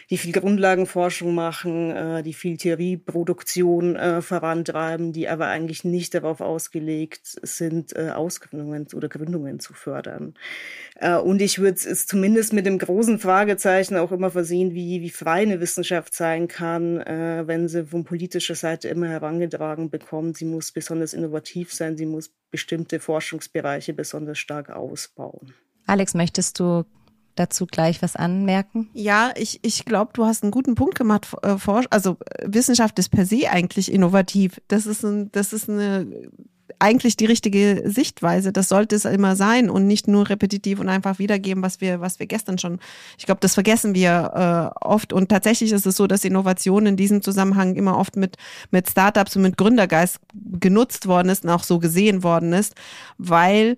die 0.10 0.18
viel 0.18 0.32
Grundlagenforschung 0.32 1.34
machen, 1.34 1.92
äh, 1.92 2.24
die 2.24 2.34
viel 2.34 2.58
Theorieproduktion 2.58 3.96
äh, 3.96 4.22
vorantreiben, 4.22 5.14
die 5.14 5.28
aber 5.28 5.48
eigentlich 5.48 5.84
nicht 5.84 6.14
darauf 6.14 6.42
ausgelegt 6.42 7.38
sind, 7.42 7.96
äh, 7.96 8.12
Ausgründungen 8.12 8.88
oder 8.94 9.10
Gründungen 9.10 9.60
zu 9.60 9.74
fördern. 9.74 10.34
Und 11.24 11.42
ich 11.42 11.58
würde 11.58 11.78
es 11.78 12.06
zumindest 12.06 12.54
mit 12.54 12.68
dem 12.68 12.78
großen 12.78 13.18
Fragezeichen 13.18 13.98
auch 13.98 14.12
immer 14.12 14.30
versehen, 14.30 14.76
wie, 14.76 15.02
wie 15.02 15.10
frei 15.10 15.42
eine 15.42 15.60
Wissenschaft 15.60 16.14
sein 16.14 16.48
kann, 16.48 16.98
wenn 17.00 17.68
sie 17.68 17.86
von 17.86 18.04
politischer 18.04 18.54
Seite 18.54 18.88
immer 18.88 19.08
herangetragen 19.08 19.90
bekommt, 19.90 20.38
sie 20.38 20.46
muss 20.46 20.72
besonders 20.72 21.14
innovativ 21.14 21.74
sein, 21.74 21.98
sie 21.98 22.06
muss 22.06 22.30
bestimmte 22.52 23.00
Forschungsbereiche 23.00 23.94
besonders 23.94 24.38
stark 24.38 24.70
ausbauen. 24.70 25.54
Alex, 25.88 26.14
möchtest 26.14 26.60
du 26.60 26.86
dazu 27.36 27.66
gleich 27.66 28.02
was 28.02 28.16
anmerken? 28.16 28.90
Ja, 28.94 29.32
ich, 29.36 29.60
ich 29.64 29.86
glaube, 29.86 30.12
du 30.14 30.26
hast 30.26 30.44
einen 30.44 30.52
guten 30.52 30.76
Punkt 30.76 30.96
gemacht. 30.96 31.28
Äh, 31.42 31.58
also 31.90 32.18
Wissenschaft 32.44 33.00
ist 33.00 33.10
per 33.10 33.26
se 33.26 33.50
eigentlich 33.50 33.92
innovativ. 33.92 34.62
Das 34.68 34.86
ist, 34.86 35.04
ein, 35.04 35.32
das 35.32 35.54
ist 35.54 35.70
eine 35.70 36.30
eigentlich 36.80 37.18
die 37.18 37.26
richtige 37.26 37.84
Sichtweise. 37.86 38.52
Das 38.52 38.70
sollte 38.70 38.96
es 38.96 39.06
immer 39.06 39.36
sein 39.36 39.70
und 39.70 39.88
nicht 39.88 40.08
nur 40.08 40.30
repetitiv 40.30 40.80
und 40.80 40.90
einfach 40.90 41.20
wiedergeben, 41.20 41.64
was 41.64 41.82
wir, 41.82 42.02
was 42.02 42.20
wir 42.20 42.28
gestern 42.28 42.58
schon. 42.58 42.80
Ich 43.18 43.26
glaube, 43.26 43.42
das 43.42 43.54
vergessen 43.54 43.96
wir 43.96 44.74
äh, 44.82 44.86
oft. 44.86 45.14
Und 45.14 45.30
tatsächlich 45.30 45.72
ist 45.72 45.86
es 45.86 45.96
so, 45.96 46.08
dass 46.08 46.24
Innovation 46.24 46.86
in 46.86 46.98
diesem 46.98 47.22
Zusammenhang 47.22 47.76
immer 47.76 47.98
oft 47.98 48.16
mit, 48.16 48.38
mit 48.72 48.90
Startups 48.90 49.36
und 49.36 49.44
mit 49.44 49.58
Gründergeist 49.58 50.20
genutzt 50.60 51.08
worden 51.08 51.30
ist 51.30 51.44
und 51.44 51.50
auch 51.50 51.64
so 51.64 51.80
gesehen 51.80 52.24
worden 52.24 52.54
ist, 52.54 52.76
weil 53.18 53.78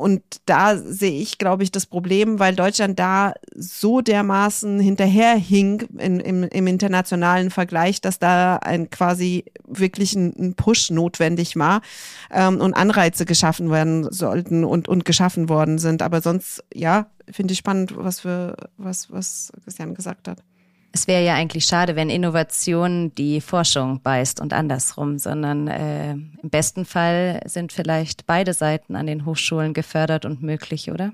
und 0.00 0.22
da 0.46 0.78
sehe 0.78 1.20
ich, 1.20 1.36
glaube 1.36 1.62
ich, 1.62 1.70
das 1.70 1.84
Problem, 1.84 2.38
weil 2.38 2.56
Deutschland 2.56 2.98
da 2.98 3.34
so 3.54 4.00
dermaßen 4.00 4.80
hinterherhing 4.80 5.82
in, 5.98 6.20
im, 6.20 6.42
im 6.44 6.66
internationalen 6.66 7.50
Vergleich, 7.50 8.00
dass 8.00 8.18
da 8.18 8.56
ein 8.56 8.88
quasi 8.88 9.44
wirklich 9.66 10.14
ein, 10.14 10.32
ein 10.38 10.54
Push 10.54 10.90
notwendig 10.90 11.56
war 11.56 11.82
ähm, 12.30 12.62
und 12.62 12.72
Anreize 12.72 13.26
geschaffen 13.26 13.70
werden 13.70 14.10
sollten 14.10 14.64
und, 14.64 14.88
und 14.88 15.04
geschaffen 15.04 15.50
worden 15.50 15.76
sind. 15.78 16.00
Aber 16.00 16.22
sonst, 16.22 16.64
ja, 16.72 17.10
finde 17.30 17.52
ich 17.52 17.58
spannend, 17.58 17.94
was, 17.94 18.20
für, 18.20 18.56
was, 18.78 19.12
was 19.12 19.52
Christian 19.64 19.94
gesagt 19.94 20.28
hat. 20.28 20.42
Es 20.92 21.06
wäre 21.06 21.24
ja 21.24 21.34
eigentlich 21.34 21.66
schade, 21.66 21.94
wenn 21.94 22.10
Innovation 22.10 23.14
die 23.14 23.40
Forschung 23.40 24.02
beißt 24.02 24.40
und 24.40 24.52
andersrum, 24.52 25.18
sondern 25.18 25.68
äh, 25.68 26.12
im 26.12 26.50
besten 26.50 26.84
Fall 26.84 27.40
sind 27.44 27.72
vielleicht 27.72 28.26
beide 28.26 28.52
Seiten 28.54 28.96
an 28.96 29.06
den 29.06 29.24
Hochschulen 29.24 29.72
gefördert 29.72 30.24
und 30.24 30.42
möglich, 30.42 30.90
oder? 30.90 31.12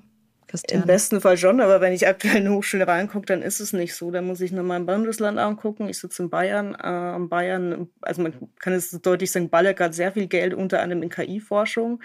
Christian? 0.49 0.83
Im 0.83 0.87
besten 0.87 1.21
Fall 1.21 1.37
schon, 1.37 1.61
aber 1.61 1.81
wenn 1.81 1.93
ich 1.93 2.07
aktuell 2.07 2.37
in 2.37 2.47
eine 2.47 2.55
Hochschule 2.55 2.87
reingucke, 2.87 3.27
dann 3.27 3.43
ist 3.43 3.61
es 3.61 3.73
nicht 3.73 3.95
so. 3.95 4.11
Da 4.11 4.23
muss 4.23 4.41
ich 4.41 4.53
nur 4.53 4.63
mein 4.63 4.87
Bundesland 4.87 5.39
angucken. 5.39 5.89
Ich 5.89 5.99
sitze 5.99 6.23
in 6.23 6.31
Bayern. 6.31 6.75
Äh, 6.75 7.27
Bayern, 7.27 7.89
also 8.01 8.23
man 8.23 8.33
kann 8.59 8.73
es 8.73 8.91
deutlich 8.91 9.31
sagen, 9.31 9.51
ballert 9.51 9.77
gerade 9.77 9.95
sehr 9.95 10.13
viel 10.13 10.27
Geld 10.27 10.55
unter 10.55 10.81
anderem 10.81 11.03
in 11.03 11.11
KI-Forschung. 11.11 12.01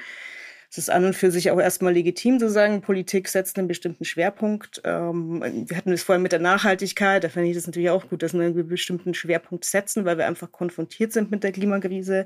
Es 0.71 0.77
ist 0.77 0.89
an 0.89 1.03
und 1.03 1.17
für 1.17 1.31
sich 1.31 1.51
auch 1.51 1.59
erstmal 1.59 1.91
legitim 1.91 2.39
zu 2.39 2.49
sagen, 2.49 2.79
Politik 2.79 3.27
setzt 3.27 3.59
einen 3.59 3.67
bestimmten 3.67 4.05
Schwerpunkt. 4.05 4.81
Ähm, 4.85 5.65
wir 5.67 5.75
hatten 5.75 5.91
es 5.91 6.01
vorhin 6.01 6.21
mit 6.21 6.31
der 6.31 6.39
Nachhaltigkeit, 6.39 7.25
da 7.25 7.27
fände 7.27 7.49
ich 7.49 7.55
das 7.55 7.67
natürlich 7.67 7.89
auch 7.89 8.07
gut, 8.07 8.23
dass 8.23 8.33
wir 8.33 8.39
einen 8.39 8.67
bestimmten 8.69 9.13
Schwerpunkt 9.13 9.65
setzen, 9.65 10.05
weil 10.05 10.17
wir 10.17 10.27
einfach 10.27 10.49
konfrontiert 10.49 11.11
sind 11.11 11.29
mit 11.29 11.43
der 11.43 11.51
Klimakrise. 11.51 12.23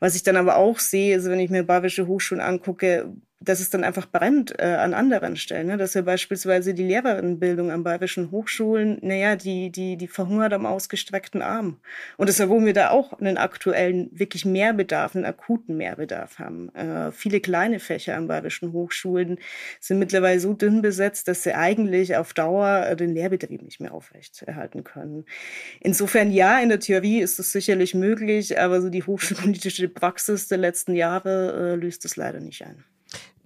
Was 0.00 0.16
ich 0.16 0.24
dann 0.24 0.36
aber 0.36 0.56
auch 0.56 0.80
sehe, 0.80 1.16
ist, 1.16 1.26
wenn 1.26 1.38
ich 1.38 1.48
mir 1.48 1.62
bayerische 1.62 2.08
Hochschulen 2.08 2.42
angucke, 2.42 3.14
dass 3.40 3.60
es 3.60 3.68
dann 3.68 3.84
einfach 3.84 4.06
brennt 4.06 4.58
äh, 4.58 4.64
an 4.64 4.94
anderen 4.94 5.36
Stellen. 5.36 5.66
Ne? 5.66 5.76
Dass 5.76 5.94
wir 5.94 6.02
beispielsweise 6.02 6.72
die 6.72 6.84
Lehrerinnenbildung 6.84 7.70
an 7.70 7.84
bayerischen 7.84 8.30
Hochschulen, 8.30 8.98
naja, 9.02 9.36
die, 9.36 9.70
die, 9.70 9.96
die 9.96 10.08
verhungert 10.08 10.54
am 10.54 10.64
ausgestreckten 10.64 11.42
Arm. 11.42 11.78
Und 12.16 12.28
deshalb, 12.28 12.48
wo 12.48 12.64
wir 12.64 12.72
da 12.72 12.90
auch 12.90 13.12
einen 13.20 13.36
aktuellen, 13.36 14.08
wirklich 14.12 14.46
Mehrbedarf, 14.46 15.14
einen 15.14 15.26
akuten 15.26 15.76
Mehrbedarf 15.76 16.38
haben. 16.38 16.74
Äh, 16.74 17.12
viele 17.12 17.40
kleine 17.40 17.78
Fächer 17.78 18.16
an 18.16 18.26
bayerischen 18.26 18.72
Hochschulen 18.72 19.38
sind 19.80 19.98
mittlerweile 19.98 20.40
so 20.40 20.54
dünn 20.54 20.80
besetzt, 20.80 21.28
dass 21.28 21.42
sie 21.42 21.54
eigentlich 21.54 22.16
auf 22.16 22.32
Dauer 22.32 22.86
äh, 22.86 22.96
den 22.96 23.12
Lehrbetrieb 23.12 23.60
nicht 23.62 23.80
mehr 23.80 23.92
aufrecht 23.92 24.42
erhalten 24.42 24.82
können. 24.82 25.26
Insofern, 25.80 26.30
ja, 26.30 26.58
in 26.58 26.70
der 26.70 26.80
Theorie 26.80 27.20
ist 27.20 27.38
es 27.38 27.52
sicherlich 27.52 27.94
möglich, 27.94 28.58
aber 28.58 28.80
so 28.80 28.88
die 28.88 29.02
hochschulpolitische 29.02 29.88
Praxis 29.88 30.48
der 30.48 30.58
letzten 30.58 30.94
Jahre 30.94 31.74
äh, 31.74 31.76
löst 31.76 32.06
es 32.06 32.16
leider 32.16 32.40
nicht 32.40 32.64
ein. 32.64 32.84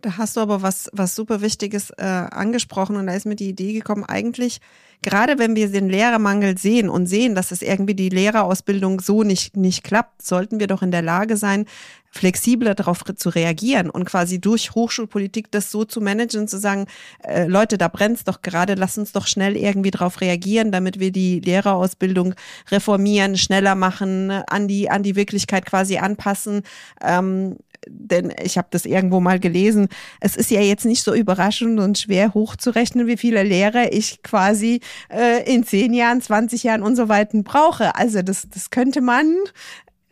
Da 0.03 0.17
hast 0.17 0.37
du 0.37 0.41
aber 0.41 0.63
was, 0.63 0.89
was 0.93 1.15
super 1.15 1.41
Wichtiges 1.43 1.91
äh, 1.91 2.05
angesprochen 2.05 2.97
und 2.97 3.07
da 3.07 3.15
ist 3.15 3.27
mir 3.27 3.37
die 3.37 3.51
Idee 3.51 3.73
gekommen, 3.73 4.05
eigentlich, 4.05 4.61
gerade 5.03 5.39
wenn 5.39 5.57
wir 5.57 5.69
den 5.69 5.89
Lehrermangel 5.89 6.57
sehen 6.57 6.89
und 6.89 7.07
sehen, 7.07 7.35
dass 7.35 7.51
es 7.51 7.61
irgendwie 7.61 7.95
die 7.95 8.09
Lehrerausbildung 8.09 9.01
so 9.01 9.23
nicht, 9.25 9.57
nicht 9.57 9.85
klappt, 9.85 10.23
sollten 10.23 10.59
wir 10.59 10.69
doch 10.69 10.83
in 10.83 10.91
der 10.91 11.03
Lage 11.03 11.37
sein, 11.37 11.67
flexibler 12.11 12.75
darauf 12.75 13.05
zu 13.05 13.29
reagieren 13.29 13.89
und 13.89 14.05
quasi 14.05 14.41
durch 14.41 14.75
Hochschulpolitik 14.75 15.51
das 15.51 15.71
so 15.71 15.85
zu 15.85 16.01
managen, 16.01 16.49
zu 16.49 16.59
sagen, 16.59 16.87
äh, 17.23 17.47
Leute, 17.47 17.79
da 17.79 17.89
brennt's 17.89 18.25
doch 18.25 18.43
gerade, 18.43 18.75
lass 18.75 18.99
uns 18.99 19.13
doch 19.13 19.27
schnell 19.27 19.57
irgendwie 19.57 19.93
darauf 19.93 20.21
reagieren, 20.21 20.73
damit 20.73 20.99
wir 20.99 21.13
die 21.13 21.41
Lehrerausbildung 21.41 22.35
reformieren, 22.71 23.37
schneller 23.37 23.75
machen, 23.75 24.31
an 24.31 24.67
die, 24.67 24.91
an 24.91 25.03
die 25.03 25.15
Wirklichkeit 25.15 25.67
quasi 25.67 25.99
anpassen. 25.99 26.63
Ähm, 27.01 27.57
denn 27.89 28.33
ich 28.43 28.59
habe 28.59 28.69
das 28.71 28.85
irgendwo 28.85 29.21
mal 29.21 29.41
gelesen, 29.41 29.89
es 30.21 30.37
ist 30.37 30.51
ja 30.51 30.61
jetzt 30.61 30.85
nicht 30.85 31.03
so 31.03 31.15
überraschend 31.15 31.81
und 31.81 31.99
schwer 31.99 32.35
hochzurechnen, 32.35 33.07
wie 33.07 33.17
viele 33.17 33.43
Lehrer 33.43 33.93
ich 33.93 34.23
quasi 34.23 34.81
äh, 35.09 35.53
in 35.53 35.65
zehn 35.65 35.93
Jahren, 35.95 36.21
20 36.21 36.63
Jahren 36.63 36.83
und 36.83 36.97
so 36.97 37.09
weiter 37.09 37.43
brauche. 37.43 37.95
Also 37.95 38.23
das, 38.23 38.49
das 38.53 38.71
könnte 38.71 39.01
man 39.01 39.37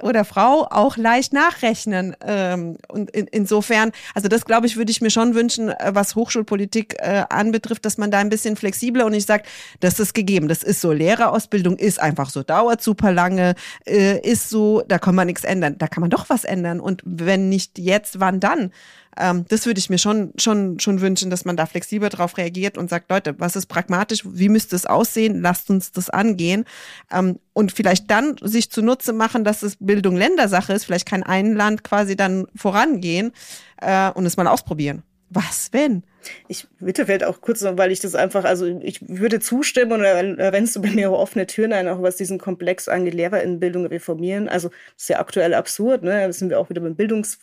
oder 0.03 0.25
Frau 0.25 0.67
auch 0.71 0.97
leicht 0.97 1.33
nachrechnen. 1.33 2.17
Ähm, 2.25 2.79
und 2.89 3.11
in, 3.11 3.27
insofern, 3.27 3.93
also 4.15 4.29
das 4.29 4.45
glaube 4.45 4.67
ich, 4.67 4.77
würde 4.77 4.91
ich 4.91 5.01
mir 5.01 5.11
schon 5.11 5.35
wünschen, 5.35 5.71
äh, 5.71 5.91
was 5.93 6.15
Hochschulpolitik 6.15 6.97
äh, 6.99 7.25
anbetrifft, 7.29 7.85
dass 7.85 7.99
man 7.99 8.11
da 8.11 8.19
ein 8.19 8.29
bisschen 8.29 8.57
flexibler 8.57 9.07
und 9.07 9.15
ich 9.15 9.27
sage, 9.27 9.45
das 9.81 9.99
ist 10.01 10.15
gegeben, 10.15 10.49
das 10.49 10.63
ist 10.63 10.81
so, 10.81 10.93
Lehrerausbildung 10.93 11.77
ist 11.77 12.01
einfach 12.01 12.31
so, 12.31 12.43
dauert 12.43 12.83
super 12.83 13.13
lange, 13.13 13.55
äh, 13.87 14.19
ist 14.21 14.51
so, 14.51 14.83
da 14.87 14.99
kann 14.99 15.15
man 15.15 15.27
nichts 15.27 15.45
ändern. 15.45 15.77
Da 15.79 15.87
kann 15.87 16.01
man 16.01 16.11
doch 16.11 16.29
was 16.29 16.45
ändern. 16.45 16.81
Und 16.81 17.03
wenn 17.05 17.49
nicht 17.49 17.79
jetzt, 17.79 18.21
wann 18.21 18.41
dann? 18.41 18.73
Ähm, 19.19 19.45
das 19.49 19.67
würde 19.67 19.79
ich 19.79 19.91
mir 19.91 19.99
schon, 19.99 20.33
schon, 20.37 20.79
schon 20.79 21.01
wünschen, 21.01 21.31
dass 21.31 21.45
man 21.45 21.57
da 21.57 21.67
flexibel 21.67 22.09
drauf 22.09 22.37
reagiert 22.37 22.79
und 22.79 22.89
sagt, 22.89 23.11
Leute, 23.11 23.35
was 23.39 23.57
ist 23.57 23.67
pragmatisch? 23.67 24.23
Wie 24.25 24.49
müsste 24.49 24.77
es 24.77 24.87
aussehen? 24.87 25.41
Lasst 25.41 25.71
uns 25.71 25.93
das 25.93 26.09
angehen. 26.09 26.65
Ähm, 27.13 27.39
und 27.53 27.73
vielleicht 27.73 28.11
dann 28.11 28.37
sich 28.41 28.71
zunutze 28.71 29.13
machen, 29.13 29.45
dass 29.45 29.63
es 29.63 29.77
Bildung 29.81 30.17
Ländersache 30.17 30.73
ist. 30.73 30.85
Vielleicht 30.85 31.09
kann 31.09 31.23
ein 31.23 31.55
Land 31.55 31.83
quasi 31.83 32.17
dann 32.17 32.47
vorangehen 32.55 33.33
äh, 33.81 34.11
und 34.13 34.27
es 34.27 34.37
mal 34.37 34.47
ausprobieren. 34.47 35.03
Was 35.31 35.69
wenn? 35.73 36.05
Ich 36.49 36.67
bitte 36.81 37.05
vielleicht 37.05 37.25
auch 37.25 37.41
kurz 37.43 37.61
noch, 37.61 37.77
weil 37.77 37.93
ich 37.93 38.01
das 38.01 38.15
einfach, 38.15 38.45
also 38.45 38.67
ich 38.67 39.07
würde 39.09 39.41
zustimmen 39.41 39.93
und 39.93 40.01
rennst 40.01 40.77
du 40.77 40.83
bei 40.83 40.91
mir 40.91 41.11
auch 41.11 41.19
offene 41.19 41.47
Türen 41.47 41.73
ein, 41.73 41.87
auch 41.87 42.03
was 42.03 42.17
diesen 42.17 42.39
Komplex 42.39 42.89
angeht, 42.89 43.15
Lehrerinnenbildung 43.15 43.87
reformieren. 43.87 44.49
Also 44.49 44.69
das 44.69 45.03
ist 45.03 45.09
ja 45.11 45.21
aktuell 45.21 45.53
absurd, 45.53 46.03
ne? 46.03 46.27
Da 46.27 46.33
sind 46.33 46.49
wir 46.49 46.59
auch 46.59 46.71
wieder 46.71 46.81
beim 46.81 46.97
Bildungs, 46.97 47.39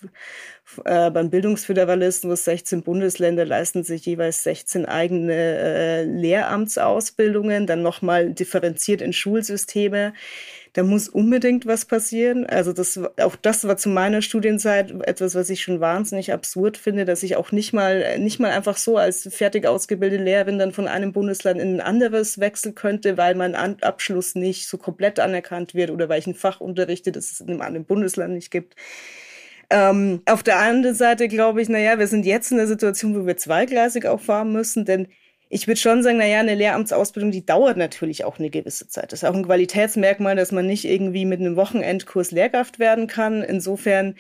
äh, 0.86 1.12
beim 1.12 1.30
Bildungsföderalismus. 1.30 2.46
16 2.46 2.84
Bundesländer 2.84 3.46
leisten 3.46 3.84
sich 3.84 4.06
jeweils 4.06 4.44
16 4.44 4.86
eigene 4.86 5.34
äh, 5.34 6.04
Lehramtsausbildungen, 6.04 7.68
dann 7.68 7.82
nochmal 7.82 8.32
differenziert 8.32 9.02
in 9.02 9.14
Schulsysteme 9.14 10.14
da 10.76 10.84
muss 10.84 11.08
unbedingt 11.08 11.66
was 11.66 11.86
passieren. 11.86 12.46
Also 12.46 12.74
das, 12.74 13.00
auch 13.22 13.38
das 13.38 13.66
war 13.66 13.78
zu 13.78 13.88
meiner 13.88 14.22
Studienzeit 14.22 14.92
etwas, 15.08 15.34
was 15.34 15.50
ich 15.50 15.62
schon 15.64 15.80
wahnsinnig 15.80 16.34
absurd 16.34 16.76
finde, 16.76 17.06
dass 17.06 17.24
ich 17.24 17.38
auch 17.38 17.54
nicht 17.54 17.72
mal, 17.72 18.20
nicht 18.20 18.42
mal 18.42 18.52
einfach 18.52 18.76
so 18.76 18.98
als 18.98 19.30
fertig 19.32 19.68
ausgebildete 19.68 20.22
Lehrerin 20.22 20.60
dann 20.60 20.74
von 20.74 20.90
einem 20.90 21.14
Bundesland 21.14 21.62
in 21.62 21.76
ein 21.76 21.82
anderes 21.82 22.42
wechseln 22.42 22.76
könnte, 22.76 23.16
weil 23.16 23.36
mein 23.36 23.56
Abschluss 23.56 24.36
nicht 24.36 24.68
so 24.68 24.78
komplett 24.78 25.18
anerkannt 25.22 25.76
wird 25.76 25.92
oder 25.92 26.10
weil 26.10 26.20
ich 26.20 26.28
ein 26.28 26.36
Fach 26.36 26.60
unterrichte, 26.60 27.14
das 27.14 27.32
es 27.32 27.40
in 27.40 27.52
einem 27.52 27.62
anderen 27.62 27.86
Bundesland 27.86 28.34
nicht 28.34 28.52
gibt. 28.52 28.76
Ähm, 29.76 30.22
auf 30.26 30.42
der 30.42 30.60
anderen 30.60 30.96
Seite 30.96 31.28
glaube 31.28 31.62
ich, 31.62 31.68
naja, 31.68 32.00
wir 32.00 32.08
sind 32.08 32.26
jetzt 32.26 32.50
in 32.50 32.58
der 32.58 32.68
Situation, 32.68 33.14
wo 33.14 33.28
wir 33.28 33.36
zweigleisig 33.36 34.08
auch 34.08 34.22
fahren 34.22 34.54
müssen, 34.54 34.86
denn 34.86 35.10
ich 35.50 35.68
würde 35.68 35.80
schon 35.82 36.02
sagen, 36.02 36.18
naja, 36.18 36.40
eine 36.40 36.56
Lehramtsausbildung, 36.56 37.32
die 37.32 37.46
dauert 37.46 37.76
natürlich 37.76 38.24
auch 38.24 38.40
eine 38.40 38.50
gewisse 38.50 38.88
Zeit. 38.88 39.12
Das 39.12 39.22
ist 39.22 39.30
auch 39.30 39.36
ein 39.36 39.46
Qualitätsmerkmal, 39.46 40.38
dass 40.38 40.54
man 40.54 40.66
nicht 40.66 40.86
irgendwie 40.86 41.26
mit 41.26 41.42
einem 41.42 41.58
Wochenendkurs 41.58 42.32
Lehrkraft 42.32 42.80
werden 42.80 43.08
kann. 43.08 43.44
Insofern 43.44 44.16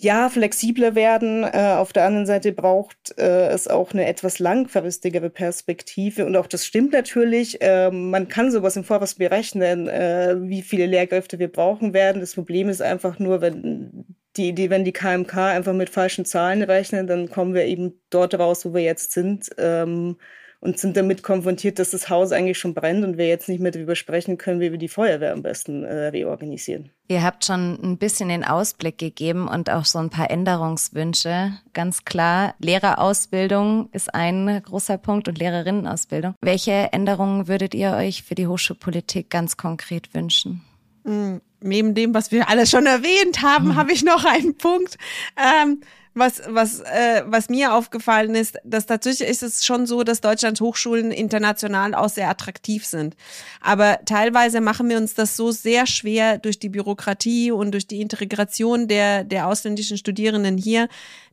ja, 0.00 0.28
flexibler 0.28 0.94
werden. 0.94 1.42
Äh, 1.42 1.74
auf 1.76 1.92
der 1.92 2.04
anderen 2.04 2.26
Seite 2.26 2.52
braucht 2.52 3.18
äh, 3.18 3.48
es 3.48 3.66
auch 3.66 3.92
eine 3.92 4.06
etwas 4.06 4.38
langfristigere 4.38 5.28
Perspektive. 5.28 6.24
Und 6.24 6.36
auch 6.36 6.46
das 6.46 6.64
stimmt 6.64 6.92
natürlich. 6.92 7.60
Äh, 7.60 7.90
man 7.90 8.28
kann 8.28 8.52
sowas 8.52 8.76
im 8.76 8.84
Voraus 8.84 9.16
berechnen, 9.16 9.88
äh, 9.88 10.36
wie 10.38 10.62
viele 10.62 10.86
Lehrkräfte 10.86 11.40
wir 11.40 11.50
brauchen 11.50 11.94
werden. 11.94 12.20
Das 12.20 12.34
Problem 12.34 12.68
ist 12.68 12.80
einfach 12.80 13.18
nur, 13.18 13.40
wenn 13.40 14.04
die, 14.36 14.52
die, 14.54 14.70
wenn 14.70 14.84
die 14.84 14.92
KMK 14.92 15.36
einfach 15.36 15.72
mit 15.74 15.90
falschen 15.90 16.24
Zahlen 16.24 16.62
rechnen, 16.62 17.08
dann 17.08 17.28
kommen 17.28 17.54
wir 17.54 17.64
eben 17.64 18.00
dort 18.10 18.38
raus, 18.38 18.64
wo 18.64 18.74
wir 18.74 18.82
jetzt 18.82 19.10
sind. 19.10 19.50
Ähm, 19.58 20.16
und 20.60 20.78
sind 20.78 20.96
damit 20.96 21.22
konfrontiert, 21.22 21.78
dass 21.78 21.90
das 21.90 22.08
Haus 22.08 22.32
eigentlich 22.32 22.58
schon 22.58 22.74
brennt 22.74 23.04
und 23.04 23.16
wir 23.16 23.28
jetzt 23.28 23.48
nicht 23.48 23.60
mehr 23.60 23.70
darüber 23.70 23.94
sprechen 23.94 24.38
können, 24.38 24.60
wie 24.60 24.72
wir 24.72 24.78
die 24.78 24.88
Feuerwehr 24.88 25.32
am 25.32 25.42
besten 25.42 25.84
äh, 25.84 26.08
reorganisieren. 26.08 26.90
Ihr 27.06 27.22
habt 27.22 27.44
schon 27.44 27.78
ein 27.82 27.96
bisschen 27.96 28.28
den 28.28 28.44
Ausblick 28.44 28.98
gegeben 28.98 29.46
und 29.48 29.70
auch 29.70 29.84
so 29.84 29.98
ein 29.98 30.10
paar 30.10 30.30
Änderungswünsche. 30.30 31.52
Ganz 31.72 32.04
klar, 32.04 32.54
Lehrerausbildung 32.58 33.88
ist 33.92 34.14
ein 34.14 34.60
großer 34.62 34.98
Punkt 34.98 35.28
und 35.28 35.38
Lehrerinnenausbildung. 35.38 36.34
Welche 36.40 36.92
Änderungen 36.92 37.46
würdet 37.46 37.74
ihr 37.74 37.92
euch 37.92 38.24
für 38.24 38.34
die 38.34 38.48
Hochschulpolitik 38.48 39.30
ganz 39.30 39.56
konkret 39.56 40.12
wünschen? 40.12 40.62
Mhm. 41.04 41.40
Neben 41.60 41.94
dem, 41.94 42.14
was 42.14 42.30
wir 42.30 42.48
alle 42.48 42.66
schon 42.66 42.86
erwähnt 42.86 43.42
haben, 43.42 43.68
mhm. 43.68 43.76
habe 43.76 43.92
ich 43.92 44.04
noch 44.04 44.24
einen 44.24 44.56
Punkt. 44.56 44.96
Ähm, 45.36 45.80
was, 46.18 46.42
was, 46.46 46.80
äh, 46.80 47.22
was 47.26 47.48
mir 47.48 47.74
aufgefallen 47.74 48.34
ist, 48.34 48.58
dass 48.64 48.86
tatsächlich 48.86 49.28
ist 49.28 49.42
es 49.42 49.64
schon 49.64 49.86
so, 49.86 50.02
dass 50.02 50.20
Deutschlands 50.20 50.60
Hochschulen 50.60 51.10
international 51.10 51.94
auch 51.94 52.08
sehr 52.08 52.28
attraktiv 52.28 52.84
sind. 52.84 53.16
Aber 53.60 54.00
teilweise 54.04 54.60
machen 54.60 54.88
wir 54.88 54.96
uns 54.96 55.14
das 55.14 55.36
so 55.36 55.50
sehr 55.50 55.86
schwer 55.86 56.38
durch 56.38 56.58
die 56.58 56.68
Bürokratie 56.68 57.52
und 57.52 57.72
durch 57.72 57.86
die 57.86 58.00
Integration 58.00 58.88
der, 58.88 59.24
der 59.24 59.46
ausländischen 59.46 59.98
Studierenden 59.98 60.58
hier, 60.58 60.88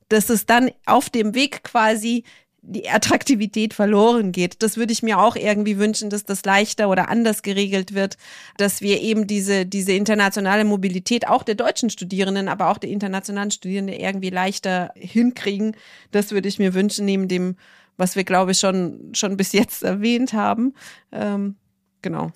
dass 0.09 0.29
es 0.29 0.45
dann 0.45 0.71
auf 0.85 1.09
dem 1.09 1.33
Weg 1.33 1.63
quasi 1.63 2.23
die 2.67 2.89
Attraktivität 2.89 3.73
verloren 3.73 4.31
geht. 4.31 4.63
Das 4.63 4.77
würde 4.77 4.91
ich 4.91 5.03
mir 5.03 5.19
auch 5.19 5.35
irgendwie 5.35 5.77
wünschen, 5.77 6.09
dass 6.09 6.25
das 6.25 6.43
leichter 6.45 6.89
oder 6.89 7.09
anders 7.09 7.43
geregelt 7.43 7.93
wird, 7.93 8.17
dass 8.57 8.81
wir 8.81 9.01
eben 9.01 9.27
diese, 9.27 9.65
diese 9.65 9.93
internationale 9.93 10.65
Mobilität 10.65 11.27
auch 11.27 11.43
der 11.43 11.55
deutschen 11.55 11.89
Studierenden, 11.89 12.47
aber 12.47 12.69
auch 12.69 12.77
der 12.77 12.89
internationalen 12.89 13.51
Studierenden 13.51 13.95
irgendwie 13.99 14.31
leichter 14.31 14.91
hinkriegen. 14.95 15.75
Das 16.11 16.31
würde 16.31 16.49
ich 16.49 16.59
mir 16.59 16.73
wünschen, 16.73 17.05
neben 17.05 17.27
dem, 17.27 17.55
was 17.97 18.15
wir, 18.15 18.23
glaube 18.23 18.51
ich, 18.51 18.59
schon, 18.59 19.11
schon 19.13 19.37
bis 19.37 19.53
jetzt 19.53 19.83
erwähnt 19.83 20.33
haben. 20.33 20.73
Ähm, 21.11 21.55
genau. 22.01 22.31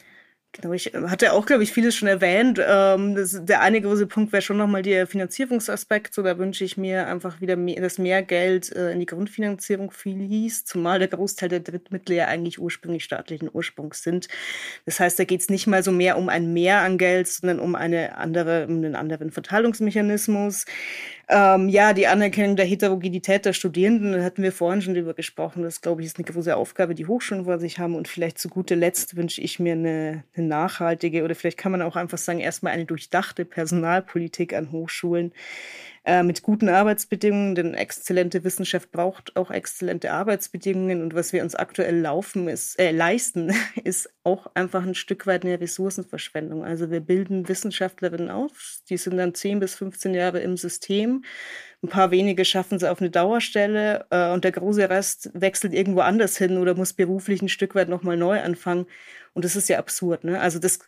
Genau, 0.52 0.74
ich 0.74 0.88
hatte 0.96 1.34
auch, 1.34 1.46
glaube 1.46 1.62
ich, 1.62 1.72
vieles 1.72 1.96
schon 1.96 2.08
erwähnt. 2.08 2.60
Ähm, 2.66 3.14
das, 3.14 3.46
der 3.46 3.62
eine 3.62 3.80
große 3.82 4.08
Punkt 4.08 4.34
wäre 4.34 4.42
schon 4.42 4.58
nochmal 4.58 4.82
der 4.82 5.06
Finanzierungsaspekt. 5.06 6.12
So, 6.16 6.24
da 6.24 6.40
wünsche 6.40 6.64
ich 6.64 6.76
mir 6.76 7.06
einfach 7.06 7.40
wieder, 7.40 7.56
mehr, 7.56 7.80
dass 7.82 8.00
mehr 8.00 8.24
Geld 8.24 8.76
äh, 8.76 8.92
in 8.92 9.00
die 9.00 9.06
Grundfinanzierung 9.06 9.92
fließt, 9.92 10.68
zumal 10.68 10.98
der 10.98 11.08
Großteil 11.08 11.50
der 11.50 11.60
Drittmittel 11.60 12.16
ja 12.16 12.26
eigentlich 12.26 12.60
ursprünglich 12.60 13.04
staatlichen 13.04 13.48
Ursprungs 13.54 14.02
sind. 14.02 14.28
Das 14.86 15.00
heißt, 15.00 15.20
da 15.20 15.24
geht 15.24 15.42
es 15.42 15.50
nicht 15.50 15.68
mal 15.68 15.84
so 15.84 15.92
mehr 15.92 16.18
um 16.18 16.30
ein 16.30 16.52
Mehr 16.52 16.82
an 16.82 16.98
Geld, 16.98 17.28
sondern 17.28 17.60
um 17.60 17.76
eine 17.76 18.18
andere, 18.18 18.66
um 18.68 18.78
einen 18.78 18.96
anderen 18.96 19.30
Verteilungsmechanismus. 19.30 20.66
Ähm, 21.32 21.70
ja, 21.70 21.94
die 21.94 22.08
Anerkennung 22.08 22.56
der 22.56 22.66
Heterogenität 22.66 23.46
der 23.46 23.54
Studierenden, 23.54 24.14
da 24.14 24.24
hatten 24.24 24.42
wir 24.42 24.52
vorhin 24.52 24.82
schon 24.82 24.96
drüber 24.96 25.14
gesprochen. 25.14 25.62
Das, 25.62 25.80
glaube 25.80 26.02
ich, 26.02 26.08
ist 26.08 26.18
eine 26.18 26.26
große 26.26 26.56
Aufgabe, 26.56 26.96
die 26.96 27.06
Hochschulen 27.06 27.46
vor 27.46 27.60
sich 27.60 27.78
haben. 27.78 27.94
Und 27.94 28.08
vielleicht 28.08 28.40
zu 28.40 28.50
guter 28.50 28.76
Letzt 28.76 29.16
wünsche 29.16 29.40
ich 29.40 29.60
mir 29.60 29.74
eine, 29.74 30.24
eine 30.36 30.48
nachhaltige 30.48 31.24
oder 31.24 31.36
vielleicht 31.36 31.60
kann 31.60 31.72
man 31.72 31.84
auch 31.84 31.96
einfach 31.96 32.18
sagen, 32.18 32.40
erstmal 32.40 32.74
eine 32.74 32.86
durchdachte 32.86 33.46
Personalpolitik 33.46 34.56
an 34.56 34.72
Hochschulen 34.72 35.32
äh, 36.06 36.24
mit 36.24 36.42
guten 36.42 36.70
Arbeitsbedingungen, 36.70 37.56
denn 37.56 37.74
exzellente 37.74 38.44
Wissenschaft 38.44 38.92
braucht 38.92 39.36
auch 39.36 39.52
exzellente 39.52 40.12
Arbeitsbedingungen 40.12 41.02
und 41.02 41.14
was 41.14 41.34
wir 41.34 41.44
uns 41.44 41.56
aktuell 41.56 42.00
laufen 42.00 42.48
ist, 42.48 42.80
äh, 42.80 42.92
leisten, 42.92 43.54
ist 43.84 44.10
auch 44.24 44.48
einfach 44.54 44.84
ein 44.84 44.96
Stück 44.96 45.28
weit 45.28 45.44
eine 45.44 45.60
Ressourcenverschwendung. 45.60 46.64
Also 46.64 46.92
wir 46.92 47.02
bilden 47.02 47.48
Wissenschaftlerinnen 47.48 48.30
auf, 48.30 48.80
die 48.90 48.98
sind 48.98 49.18
dann 49.18 49.34
10 49.34 49.60
bis 49.60 49.76
15 49.76 50.14
Jahre 50.14 50.40
im 50.40 50.58
System. 50.58 51.24
Ein 51.82 51.90
paar 51.90 52.12
wenige 52.12 52.44
schaffen 52.44 52.76
es 52.76 52.84
auf 52.84 53.00
eine 53.00 53.10
Dauerstelle 53.10 54.06
äh, 54.10 54.32
und 54.32 54.44
der 54.44 54.52
große 54.52 54.90
Rest 54.90 55.32
wechselt 55.34 55.74
irgendwo 55.74 56.02
anders 56.02 56.38
hin 56.38 56.58
oder 56.58 56.76
muss 56.76 56.94
beruflich 56.94 57.42
ein 57.42 57.50
Stück 57.50 57.74
weit 57.76 57.88
nochmal 57.88 58.18
neu 58.18 58.42
anfangen. 58.42 58.86
Und 59.34 59.46
das 59.46 59.56
ist 59.56 59.70
ja 59.70 59.80
absurd. 59.80 60.26
Ne? 60.26 60.40
Also 60.40 60.60
das 60.60 60.80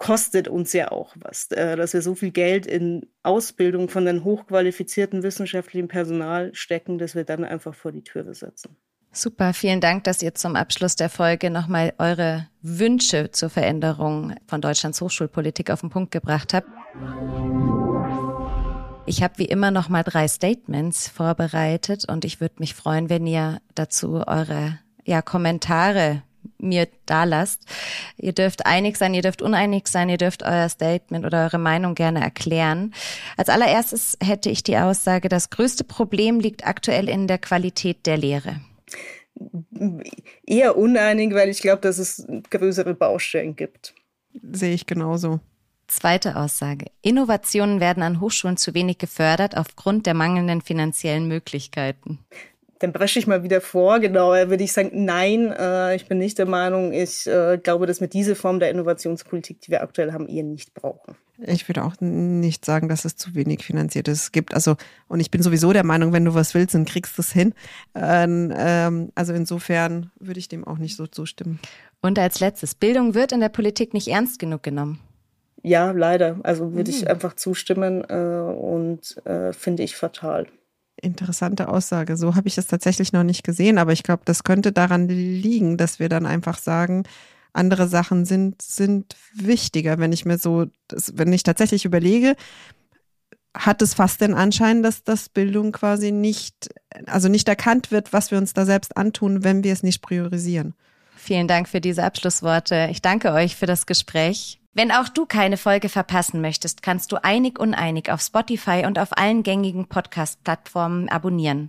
kostet 0.00 0.48
uns 0.48 0.72
ja 0.72 0.90
auch 0.90 1.14
was, 1.16 1.50
äh, 1.52 1.76
dass 1.76 1.92
wir 1.92 2.00
so 2.00 2.14
viel 2.14 2.30
Geld 2.30 2.66
in 2.66 3.06
Ausbildung 3.22 3.88
von 3.88 4.06
den 4.06 4.24
hochqualifizierten 4.24 5.22
wissenschaftlichen 5.22 5.88
Personal 5.88 6.52
stecken, 6.54 6.98
dass 6.98 7.14
wir 7.14 7.24
dann 7.24 7.44
einfach 7.44 7.74
vor 7.74 7.92
die 7.92 8.02
Türe 8.02 8.34
setzen. 8.34 8.76
Super, 9.12 9.52
vielen 9.52 9.80
Dank, 9.80 10.04
dass 10.04 10.22
ihr 10.22 10.34
zum 10.34 10.56
Abschluss 10.56 10.96
der 10.96 11.10
Folge 11.10 11.50
nochmal 11.50 11.92
eure 11.98 12.48
Wünsche 12.62 13.30
zur 13.30 13.50
Veränderung 13.50 14.34
von 14.46 14.62
Deutschlands 14.62 15.00
Hochschulpolitik 15.02 15.70
auf 15.70 15.80
den 15.80 15.90
Punkt 15.90 16.12
gebracht 16.12 16.54
habt. 16.54 16.68
Ich 19.04 19.22
habe 19.22 19.34
wie 19.36 19.46
immer 19.46 19.70
nochmal 19.70 20.04
drei 20.04 20.28
Statements 20.28 21.08
vorbereitet 21.08 22.08
und 22.08 22.24
ich 22.24 22.40
würde 22.40 22.54
mich 22.58 22.74
freuen, 22.74 23.10
wenn 23.10 23.26
ihr 23.26 23.60
dazu 23.74 24.26
eure 24.26 24.78
ja, 25.04 25.20
Kommentare 25.20 26.22
mir 26.62 26.88
da 27.06 27.24
lasst. 27.24 27.64
Ihr 28.16 28.32
dürft 28.32 28.66
einig 28.66 28.96
sein, 28.96 29.14
ihr 29.14 29.22
dürft 29.22 29.42
uneinig 29.42 29.88
sein, 29.88 30.08
ihr 30.08 30.18
dürft 30.18 30.42
euer 30.42 30.68
Statement 30.68 31.24
oder 31.24 31.44
eure 31.44 31.58
Meinung 31.58 31.94
gerne 31.94 32.20
erklären. 32.20 32.94
Als 33.36 33.48
allererstes 33.48 34.16
hätte 34.22 34.50
ich 34.50 34.62
die 34.62 34.78
Aussage, 34.78 35.28
das 35.28 35.50
größte 35.50 35.84
Problem 35.84 36.40
liegt 36.40 36.66
aktuell 36.66 37.08
in 37.08 37.26
der 37.26 37.38
Qualität 37.38 38.06
der 38.06 38.16
Lehre. 38.16 38.60
Eher 40.46 40.76
uneinig, 40.76 41.34
weil 41.34 41.48
ich 41.48 41.60
glaube, 41.60 41.80
dass 41.80 41.98
es 41.98 42.26
größere 42.50 42.94
Baustellen 42.94 43.56
gibt. 43.56 43.94
Sehe 44.52 44.74
ich 44.74 44.86
genauso. 44.86 45.40
Zweite 45.86 46.36
Aussage. 46.36 46.86
Innovationen 47.02 47.80
werden 47.80 48.02
an 48.02 48.20
Hochschulen 48.20 48.56
zu 48.56 48.74
wenig 48.74 48.98
gefördert 48.98 49.56
aufgrund 49.56 50.06
der 50.06 50.14
mangelnden 50.14 50.60
finanziellen 50.60 51.26
Möglichkeiten 51.26 52.20
dann 52.80 52.92
bresche 52.92 53.18
ich 53.18 53.26
mal 53.26 53.42
wieder 53.42 53.60
vor. 53.60 54.00
Genau, 54.00 54.32
würde 54.32 54.64
ich 54.64 54.72
sagen, 54.72 55.04
nein, 55.04 55.52
äh, 55.52 55.94
ich 55.94 56.06
bin 56.06 56.18
nicht 56.18 56.38
der 56.38 56.46
Meinung. 56.46 56.92
Ich 56.92 57.26
äh, 57.26 57.58
glaube, 57.62 57.86
dass 57.86 58.00
wir 58.00 58.08
diese 58.08 58.34
Form 58.34 58.58
der 58.58 58.70
Innovationspolitik, 58.70 59.60
die 59.60 59.70
wir 59.70 59.82
aktuell 59.82 60.12
haben, 60.12 60.26
eher 60.26 60.44
nicht 60.44 60.74
brauchen. 60.74 61.14
Ich 61.46 61.68
würde 61.68 61.84
auch 61.84 61.94
nicht 62.00 62.64
sagen, 62.64 62.88
dass 62.88 63.04
es 63.04 63.16
zu 63.16 63.34
wenig 63.34 63.64
finanziert 63.64 64.08
ist. 64.08 64.22
Es 64.22 64.32
gibt 64.32 64.54
also, 64.54 64.76
und 65.08 65.20
ich 65.20 65.30
bin 65.30 65.42
sowieso 65.42 65.72
der 65.72 65.84
Meinung, 65.84 66.12
wenn 66.12 66.24
du 66.24 66.34
was 66.34 66.54
willst, 66.54 66.74
dann 66.74 66.86
kriegst 66.86 67.16
du 67.18 67.22
es 67.22 67.32
hin. 67.32 67.54
Ähm, 67.94 68.52
ähm, 68.56 69.12
also 69.14 69.34
insofern 69.34 70.10
würde 70.18 70.40
ich 70.40 70.48
dem 70.48 70.66
auch 70.66 70.78
nicht 70.78 70.96
so 70.96 71.06
zustimmen. 71.06 71.60
Und 72.00 72.18
als 72.18 72.40
letztes, 72.40 72.74
Bildung 72.74 73.14
wird 73.14 73.32
in 73.32 73.40
der 73.40 73.48
Politik 73.50 73.92
nicht 73.92 74.08
ernst 74.08 74.38
genug 74.38 74.62
genommen. 74.62 75.00
Ja, 75.62 75.90
leider. 75.90 76.40
Also 76.42 76.72
würde 76.72 76.90
mhm. 76.90 76.96
ich 76.96 77.10
einfach 77.10 77.34
zustimmen 77.34 78.04
äh, 78.08 78.14
und 78.14 79.16
äh, 79.26 79.52
finde 79.52 79.82
ich 79.82 79.96
fatal. 79.96 80.46
Interessante 81.02 81.68
Aussage. 81.68 82.16
So 82.16 82.34
habe 82.34 82.48
ich 82.48 82.58
es 82.58 82.66
tatsächlich 82.66 83.12
noch 83.12 83.22
nicht 83.22 83.42
gesehen, 83.42 83.78
aber 83.78 83.92
ich 83.92 84.02
glaube, 84.02 84.22
das 84.24 84.44
könnte 84.44 84.70
daran 84.70 85.08
liegen, 85.08 85.76
dass 85.76 85.98
wir 85.98 86.08
dann 86.08 86.26
einfach 86.26 86.58
sagen, 86.58 87.04
andere 87.52 87.88
Sachen 87.88 88.24
sind, 88.24 88.60
sind 88.62 89.16
wichtiger. 89.34 89.98
Wenn 89.98 90.12
ich 90.12 90.24
mir 90.24 90.38
so, 90.38 90.66
das, 90.88 91.16
wenn 91.16 91.32
ich 91.32 91.42
tatsächlich 91.42 91.84
überlege, 91.84 92.36
hat 93.54 93.82
es 93.82 93.94
fast 93.94 94.20
den 94.20 94.34
Anschein, 94.34 94.82
dass 94.82 95.02
das 95.02 95.28
Bildung 95.28 95.72
quasi 95.72 96.12
nicht, 96.12 96.68
also 97.06 97.28
nicht 97.28 97.48
erkannt 97.48 97.90
wird, 97.90 98.12
was 98.12 98.30
wir 98.30 98.38
uns 98.38 98.52
da 98.52 98.64
selbst 98.64 98.96
antun, 98.96 99.42
wenn 99.42 99.64
wir 99.64 99.72
es 99.72 99.82
nicht 99.82 100.02
priorisieren. 100.02 100.74
Vielen 101.22 101.48
Dank 101.48 101.68
für 101.68 101.82
diese 101.82 102.02
Abschlussworte. 102.02 102.88
Ich 102.90 103.02
danke 103.02 103.32
euch 103.32 103.54
für 103.54 103.66
das 103.66 103.84
Gespräch. 103.84 104.58
Wenn 104.72 104.90
auch 104.90 105.10
du 105.10 105.26
keine 105.26 105.58
Folge 105.58 105.90
verpassen 105.90 106.40
möchtest, 106.40 106.82
kannst 106.82 107.12
du 107.12 107.22
Einig 107.22 107.58
Uneinig 107.58 108.10
auf 108.10 108.22
Spotify 108.22 108.84
und 108.86 108.98
auf 108.98 109.18
allen 109.18 109.42
gängigen 109.42 109.86
Podcast-Plattformen 109.86 111.10
abonnieren. 111.10 111.68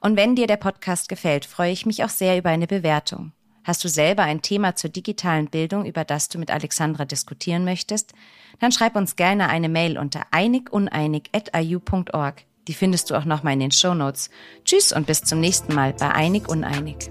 Und 0.00 0.16
wenn 0.16 0.36
dir 0.36 0.46
der 0.46 0.56
Podcast 0.56 1.08
gefällt, 1.08 1.46
freue 1.46 1.72
ich 1.72 1.84
mich 1.84 2.04
auch 2.04 2.10
sehr 2.10 2.38
über 2.38 2.50
eine 2.50 2.68
Bewertung. 2.68 3.32
Hast 3.64 3.82
du 3.82 3.88
selber 3.88 4.22
ein 4.22 4.40
Thema 4.40 4.76
zur 4.76 4.90
digitalen 4.90 5.48
Bildung, 5.48 5.84
über 5.84 6.04
das 6.04 6.28
du 6.28 6.38
mit 6.38 6.52
Alexandra 6.52 7.04
diskutieren 7.04 7.64
möchtest? 7.64 8.12
Dann 8.60 8.70
schreib 8.70 8.94
uns 8.94 9.16
gerne 9.16 9.48
eine 9.48 9.68
Mail 9.68 9.98
unter 9.98 10.22
einiguneinig.iu.org. 10.30 12.44
Die 12.68 12.74
findest 12.74 13.10
du 13.10 13.16
auch 13.16 13.24
nochmal 13.24 13.54
in 13.54 13.60
den 13.60 13.72
Show 13.72 13.94
Notes. 13.94 14.30
Tschüss 14.64 14.92
und 14.92 15.08
bis 15.08 15.22
zum 15.22 15.40
nächsten 15.40 15.74
Mal 15.74 15.92
bei 15.94 16.12
Einig 16.12 16.48
Uneinig. 16.48 17.10